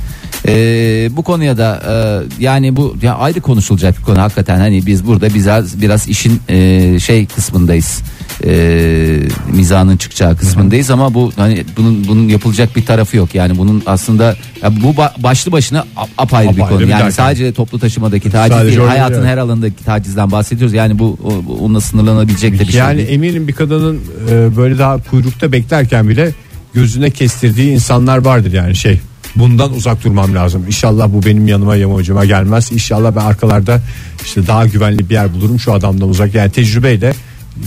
Ee, 0.47 1.09
bu 1.11 1.23
konuya 1.23 1.57
da 1.57 1.81
e, 1.89 2.43
yani 2.43 2.75
bu 2.75 2.97
ya 3.01 3.15
ayrı 3.15 3.41
konuşulacak 3.41 3.99
bir 3.99 4.03
konu 4.03 4.21
hakikaten 4.21 4.57
hani 4.57 4.85
biz 4.85 5.07
burada 5.07 5.33
biraz 5.33 5.81
biraz 5.81 6.07
işin 6.07 6.41
e, 6.49 6.99
şey 6.99 7.25
kısmındayız 7.25 8.01
e, 8.43 9.19
mizahının 9.53 9.97
çıkacağı 9.97 10.37
kısmındayız 10.37 10.89
ama 10.91 11.13
bu 11.13 11.31
hani 11.35 11.63
bunun 11.77 12.07
bunun 12.07 12.27
yapılacak 12.29 12.75
bir 12.75 12.85
tarafı 12.85 13.17
yok 13.17 13.35
yani 13.35 13.57
bunun 13.57 13.83
aslında 13.85 14.35
ya 14.63 14.71
bu 14.83 14.87
ba- 14.91 15.23
başlı 15.23 15.51
başına 15.51 15.79
a- 15.97 16.05
apayrı 16.17 16.49
bir 16.55 16.61
Apayrı 16.61 16.69
konu 16.77 16.79
bir 16.87 16.91
yani 16.91 17.03
dert. 17.03 17.13
sadece 17.13 17.53
toplu 17.53 17.79
taşımadaki 17.79 18.29
taciz 18.31 18.57
Sadece 18.57 18.77
değil 18.77 18.89
hayatın 18.89 19.15
değil. 19.15 19.25
her 19.25 19.37
alanındaki 19.37 19.83
tacizden 19.85 20.31
bahsediyoruz 20.31 20.73
yani 20.73 20.99
bu 20.99 21.17
o- 21.23 21.53
onunla 21.63 21.81
sınırlanabilecek 21.81 22.53
de 22.53 22.59
bir 22.59 22.65
şey 22.71 22.79
yani 22.79 23.01
eminim 23.01 23.47
bir 23.47 23.53
kadının 23.53 24.01
e, 24.31 24.55
böyle 24.57 24.77
daha 24.77 24.97
kuyrukta 25.03 25.51
beklerken 25.51 26.09
bile 26.09 26.31
gözüne 26.73 27.09
kestirdiği 27.09 27.71
insanlar 27.73 28.17
vardır 28.17 28.53
yani 28.53 28.75
şey. 28.75 28.99
Bundan 29.35 29.73
uzak 29.73 30.03
durmam 30.03 30.35
lazım. 30.35 30.63
İnşallah 30.67 31.09
bu 31.13 31.25
benim 31.25 31.47
yanıma 31.47 31.75
yamacıma 31.75 32.25
gelmez. 32.25 32.71
İnşallah 32.71 33.15
ben 33.15 33.21
arkalarda 33.21 33.81
işte 34.25 34.47
daha 34.47 34.65
güvenli 34.65 35.09
bir 35.09 35.13
yer 35.13 35.33
bulurum 35.33 35.59
şu 35.59 35.73
adamdan 35.73 36.09
uzak. 36.09 36.35
Yani 36.35 36.51
tecrübeyle 36.51 37.13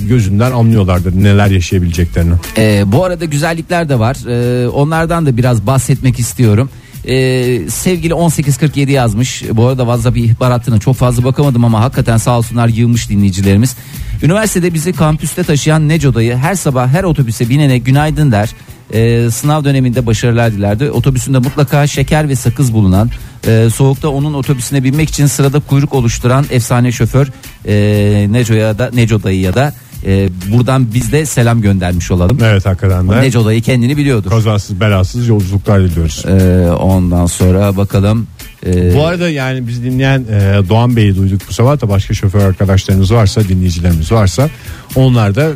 gözünden 0.09 0.53
anlıyorlardır 0.53 1.23
neler 1.23 1.47
yaşayabileceklerini. 1.51 2.35
Ee, 2.59 2.83
bu 2.87 3.05
arada 3.05 3.25
güzellikler 3.25 3.89
de 3.89 3.99
var. 3.99 4.17
Ee, 4.29 4.69
onlardan 4.69 5.27
da 5.27 5.37
biraz 5.37 5.67
bahsetmek 5.67 6.19
istiyorum. 6.19 6.71
Ee, 7.05 7.61
sevgili 7.71 8.15
1847 8.17 8.93
yazmış. 8.93 9.43
Bu 9.53 9.67
arada 9.67 9.83
WhatsApp 9.83 10.17
ihbaratına 10.17 10.79
çok 10.79 10.97
fazla 10.97 11.25
bakamadım 11.25 11.65
ama 11.65 11.81
hakikaten 11.81 12.17
sağ 12.17 12.39
olsunlar 12.39 12.69
yığmış 12.69 13.11
dinleyicilerimiz. 13.11 13.77
Üniversitede 14.23 14.75
bizi 14.75 14.93
kampüste 14.93 15.43
taşıyan 15.43 15.89
Neco 15.89 16.15
dayı 16.15 16.37
her 16.37 16.55
sabah 16.55 16.89
her 16.89 17.05
otobüse 17.05 17.49
binene 17.49 17.79
günaydın 17.79 18.33
der. 18.33 18.51
Ee, 18.95 19.29
sınav 19.31 19.65
döneminde 19.65 20.07
başarılar 20.07 20.53
dilerdi. 20.53 20.91
Otobüsünde 20.91 21.39
mutlaka 21.39 21.87
şeker 21.87 22.29
ve 22.29 22.37
sakız 22.37 22.73
bulunan, 22.73 23.11
e, 23.47 23.69
soğukta 23.75 24.09
onun 24.09 24.35
otobüsüne 24.35 24.85
binmek 24.85 25.09
için 25.09 25.27
sırada 25.27 25.61
kuyruk 25.61 25.95
oluşturan 25.95 26.45
efsane 26.51 26.93
şoför 26.93 27.27
e, 27.67 28.33
Neco'ya 28.33 28.79
da 28.79 28.91
Neco 28.95 29.23
dayıya 29.23 29.55
da 29.55 29.75
e, 30.07 30.29
buradan 30.53 30.95
biz 30.95 31.13
de 31.13 31.27
selam 31.27 31.61
göndermiş 31.61 32.11
olalım. 32.11 32.39
Evet 32.43 32.67
hakikaten 32.67 33.09
de. 33.09 33.21
Neco 33.21 33.45
dayı 33.45 33.63
kendini 33.63 33.97
biliyordur. 33.97 34.31
Kazasız 34.31 34.81
belasız 34.81 35.29
yolculuklar 35.29 35.83
diliyoruz. 35.83 36.25
Ee, 36.29 36.71
ondan 36.71 37.27
sonra 37.27 37.77
bakalım. 37.77 38.27
Ee, 38.67 38.95
Bu 38.95 39.07
arada 39.07 39.31
yani 39.31 39.69
biz 39.69 39.83
dinleyen 39.83 40.21
e, 40.21 40.69
Doğan 40.69 40.97
Bey'i 40.97 41.17
duyduk 41.17 41.41
bu 41.49 41.53
sabah 41.53 41.81
da 41.81 41.89
başka 41.89 42.15
şoför 42.15 42.41
arkadaşlarımız 42.41 43.13
varsa 43.13 43.45
dinleyicilerimiz 43.49 44.13
varsa 44.13 44.49
onlar 44.97 45.35
da 45.35 45.49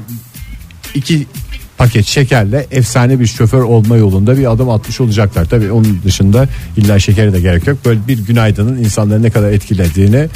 iki 0.94 1.26
paket 1.82 2.06
şekerle 2.06 2.66
efsane 2.70 3.20
bir 3.20 3.26
şoför 3.26 3.62
olma 3.62 3.96
yolunda 3.96 4.38
bir 4.38 4.52
adım 4.52 4.70
atmış 4.70 5.00
olacaklar. 5.00 5.44
Tabii 5.44 5.72
onun 5.72 5.98
dışında 6.04 6.48
illa 6.76 6.98
şekere 6.98 7.32
de 7.32 7.40
gerek 7.40 7.66
yok. 7.66 7.78
Böyle 7.84 8.00
bir 8.08 8.18
günaydının 8.18 8.76
insanları 8.76 9.22
ne 9.22 9.30
kadar 9.30 9.52
etkilediğini 9.52 10.28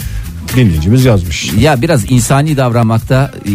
dinleyicimiz 0.57 1.05
yazmış. 1.05 1.53
ya 1.53 1.83
biraz 1.83 2.11
insani 2.11 2.57
davranmakta 2.57 3.33
e, 3.45 3.51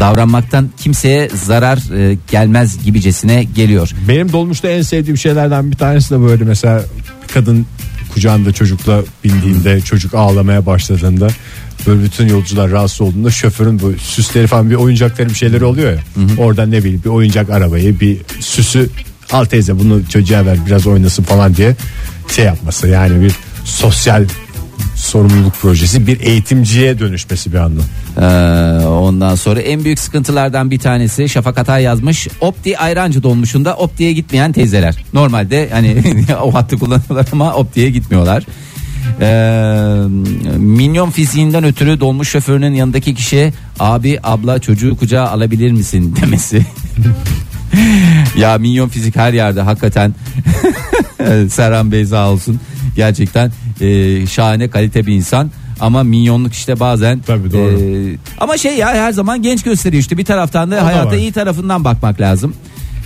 davranmaktan 0.00 0.70
kimseye 0.76 1.28
zarar 1.28 1.78
e, 1.96 2.18
gelmez 2.30 2.84
gibicesine 2.84 3.44
geliyor. 3.44 3.90
Benim 4.08 4.32
dolmuşta 4.32 4.68
en 4.68 4.82
sevdiğim 4.82 5.18
şeylerden 5.18 5.70
bir 5.70 5.76
tanesi 5.76 6.14
de 6.14 6.20
böyle 6.20 6.44
mesela 6.44 6.84
kadın 7.34 7.66
kucağında 8.14 8.52
çocukla 8.52 9.02
bindiğinde 9.24 9.80
çocuk 9.80 10.14
ağlamaya 10.14 10.66
başladığında 10.66 11.28
böyle 11.86 12.02
bütün 12.02 12.28
yolcular 12.28 12.70
rahatsız 12.70 13.00
olduğunda 13.00 13.30
şoförün 13.30 13.80
bu 13.80 13.92
süsleri 13.92 14.46
falan 14.46 14.70
bir 14.70 14.74
oyuncakları 14.74 15.28
bir 15.28 15.34
şeyleri 15.34 15.64
oluyor 15.64 15.92
ya. 15.92 15.98
Oradan 16.38 16.70
ne 16.70 16.78
bileyim 16.78 17.02
bir 17.04 17.10
oyuncak 17.10 17.50
arabayı 17.50 18.00
bir 18.00 18.18
süsü 18.40 18.90
al 19.32 19.44
teyze 19.44 19.78
bunu 19.78 20.08
çocuğa 20.08 20.46
ver 20.46 20.58
biraz 20.66 20.86
oynasın 20.86 21.22
falan 21.22 21.56
diye 21.56 21.76
şey 22.28 22.44
yapması 22.44 22.88
yani 22.88 23.20
bir 23.20 23.32
sosyal 23.64 24.26
sorumluluk 24.96 25.54
projesi 25.54 26.06
bir 26.06 26.20
eğitimciye 26.20 26.98
dönüşmesi 26.98 27.52
bir 27.52 27.58
anda. 27.58 27.80
Ee, 28.16 28.86
ondan 28.86 29.34
sonra 29.34 29.60
en 29.60 29.84
büyük 29.84 29.98
sıkıntılardan 29.98 30.70
bir 30.70 30.78
tanesi 30.78 31.28
Şafak 31.28 31.58
Atay 31.58 31.82
yazmış. 31.82 32.28
Opti 32.40 32.78
Ayrancı 32.78 33.22
dolmuşunda 33.22 33.76
Opti'ye 33.76 34.12
gitmeyen 34.12 34.52
teyzeler. 34.52 35.04
Normalde 35.12 35.68
hani 35.72 36.02
o 36.42 36.54
hattı 36.54 36.78
kullanıyorlar 36.78 37.26
ama 37.32 37.54
Opti'ye 37.54 37.90
gitmiyorlar. 37.90 38.44
Ee, 39.20 39.26
minyon 40.58 41.10
fiziğinden 41.10 41.64
ötürü 41.64 42.00
dolmuş 42.00 42.28
şoförünün 42.28 42.74
yanındaki 42.74 43.14
kişiye 43.14 43.52
abi 43.80 44.18
abla 44.22 44.58
çocuğu 44.58 44.96
kucağa 44.96 45.26
alabilir 45.28 45.72
misin 45.72 46.16
demesi. 46.22 46.66
ya 48.36 48.58
minyon 48.58 48.88
fizik 48.88 49.16
her 49.16 49.32
yerde 49.32 49.60
hakikaten 49.60 50.14
Serhan 51.50 51.92
Bey 51.92 52.06
sağ 52.06 52.30
olsun 52.30 52.60
gerçekten 52.96 53.52
e, 53.80 54.26
şahane 54.26 54.68
kalite 54.70 55.06
bir 55.06 55.12
insan 55.14 55.50
ama 55.80 56.02
minyonluk 56.02 56.52
işte 56.54 56.80
bazen 56.80 57.20
Tabii, 57.26 57.52
doğru. 57.52 57.80
e, 57.80 58.16
ama 58.38 58.56
şey 58.58 58.76
ya 58.76 58.88
her 58.88 59.12
zaman 59.12 59.42
genç 59.42 59.62
gösteriyor 59.62 60.00
işte 60.00 60.18
bir 60.18 60.24
taraftan 60.24 60.70
da 60.70 60.76
da 60.76 60.84
hayata 60.86 61.06
var. 61.10 61.12
iyi 61.16 61.32
tarafından 61.32 61.84
bakmak 61.84 62.20
lazım. 62.20 62.54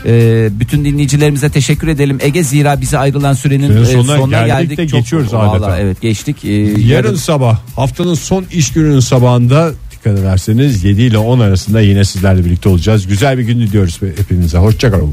E, 0.07 0.49
bütün 0.61 0.85
dinleyicilerimize 0.85 1.51
teşekkür 1.51 1.89
edelim. 1.89 2.19
Ege 2.21 2.43
zira 2.45 2.81
bize 2.81 2.99
ayrılan 2.99 3.33
sürenin 3.33 3.67
Sürenin 3.69 3.83
e, 3.83 3.87
sonuna 3.93 4.17
sonuna, 4.17 4.47
geldik 4.47 4.69
geldik. 4.69 4.79
de 4.79 4.89
Çok- 4.89 5.01
geçiyoruz 5.01 5.33
Vallahi 5.33 5.51
adeta. 5.57 5.79
Evet 5.79 6.01
geçtik. 6.01 6.45
E, 6.45 6.53
Yarın 6.81 7.15
sabah 7.17 7.59
haftanın 7.77 8.15
son 8.15 8.45
iş 8.53 8.73
gününün 8.73 9.01
sabahında 9.01 9.73
dikkat 9.93 10.19
ederseniz 10.19 10.85
7 10.85 11.03
ile 11.03 11.19
10 11.19 11.41
arasında 11.41 11.81
yine 11.81 12.05
sizlerle 12.05 12.45
birlikte 12.45 12.69
olacağız. 12.69 13.07
Güzel 13.07 13.39
bir 13.39 13.43
gün 13.43 13.61
diliyoruz 13.61 14.01
hepinize. 14.19 14.59
Hoşçakalın. 14.59 15.13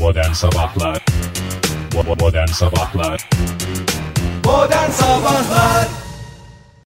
Modern 0.00 0.32
Sabahlar 0.32 1.04
Modern 2.20 2.46
Sabahlar 2.46 3.28
Modern 4.44 4.90
Sabahlar 4.90 5.88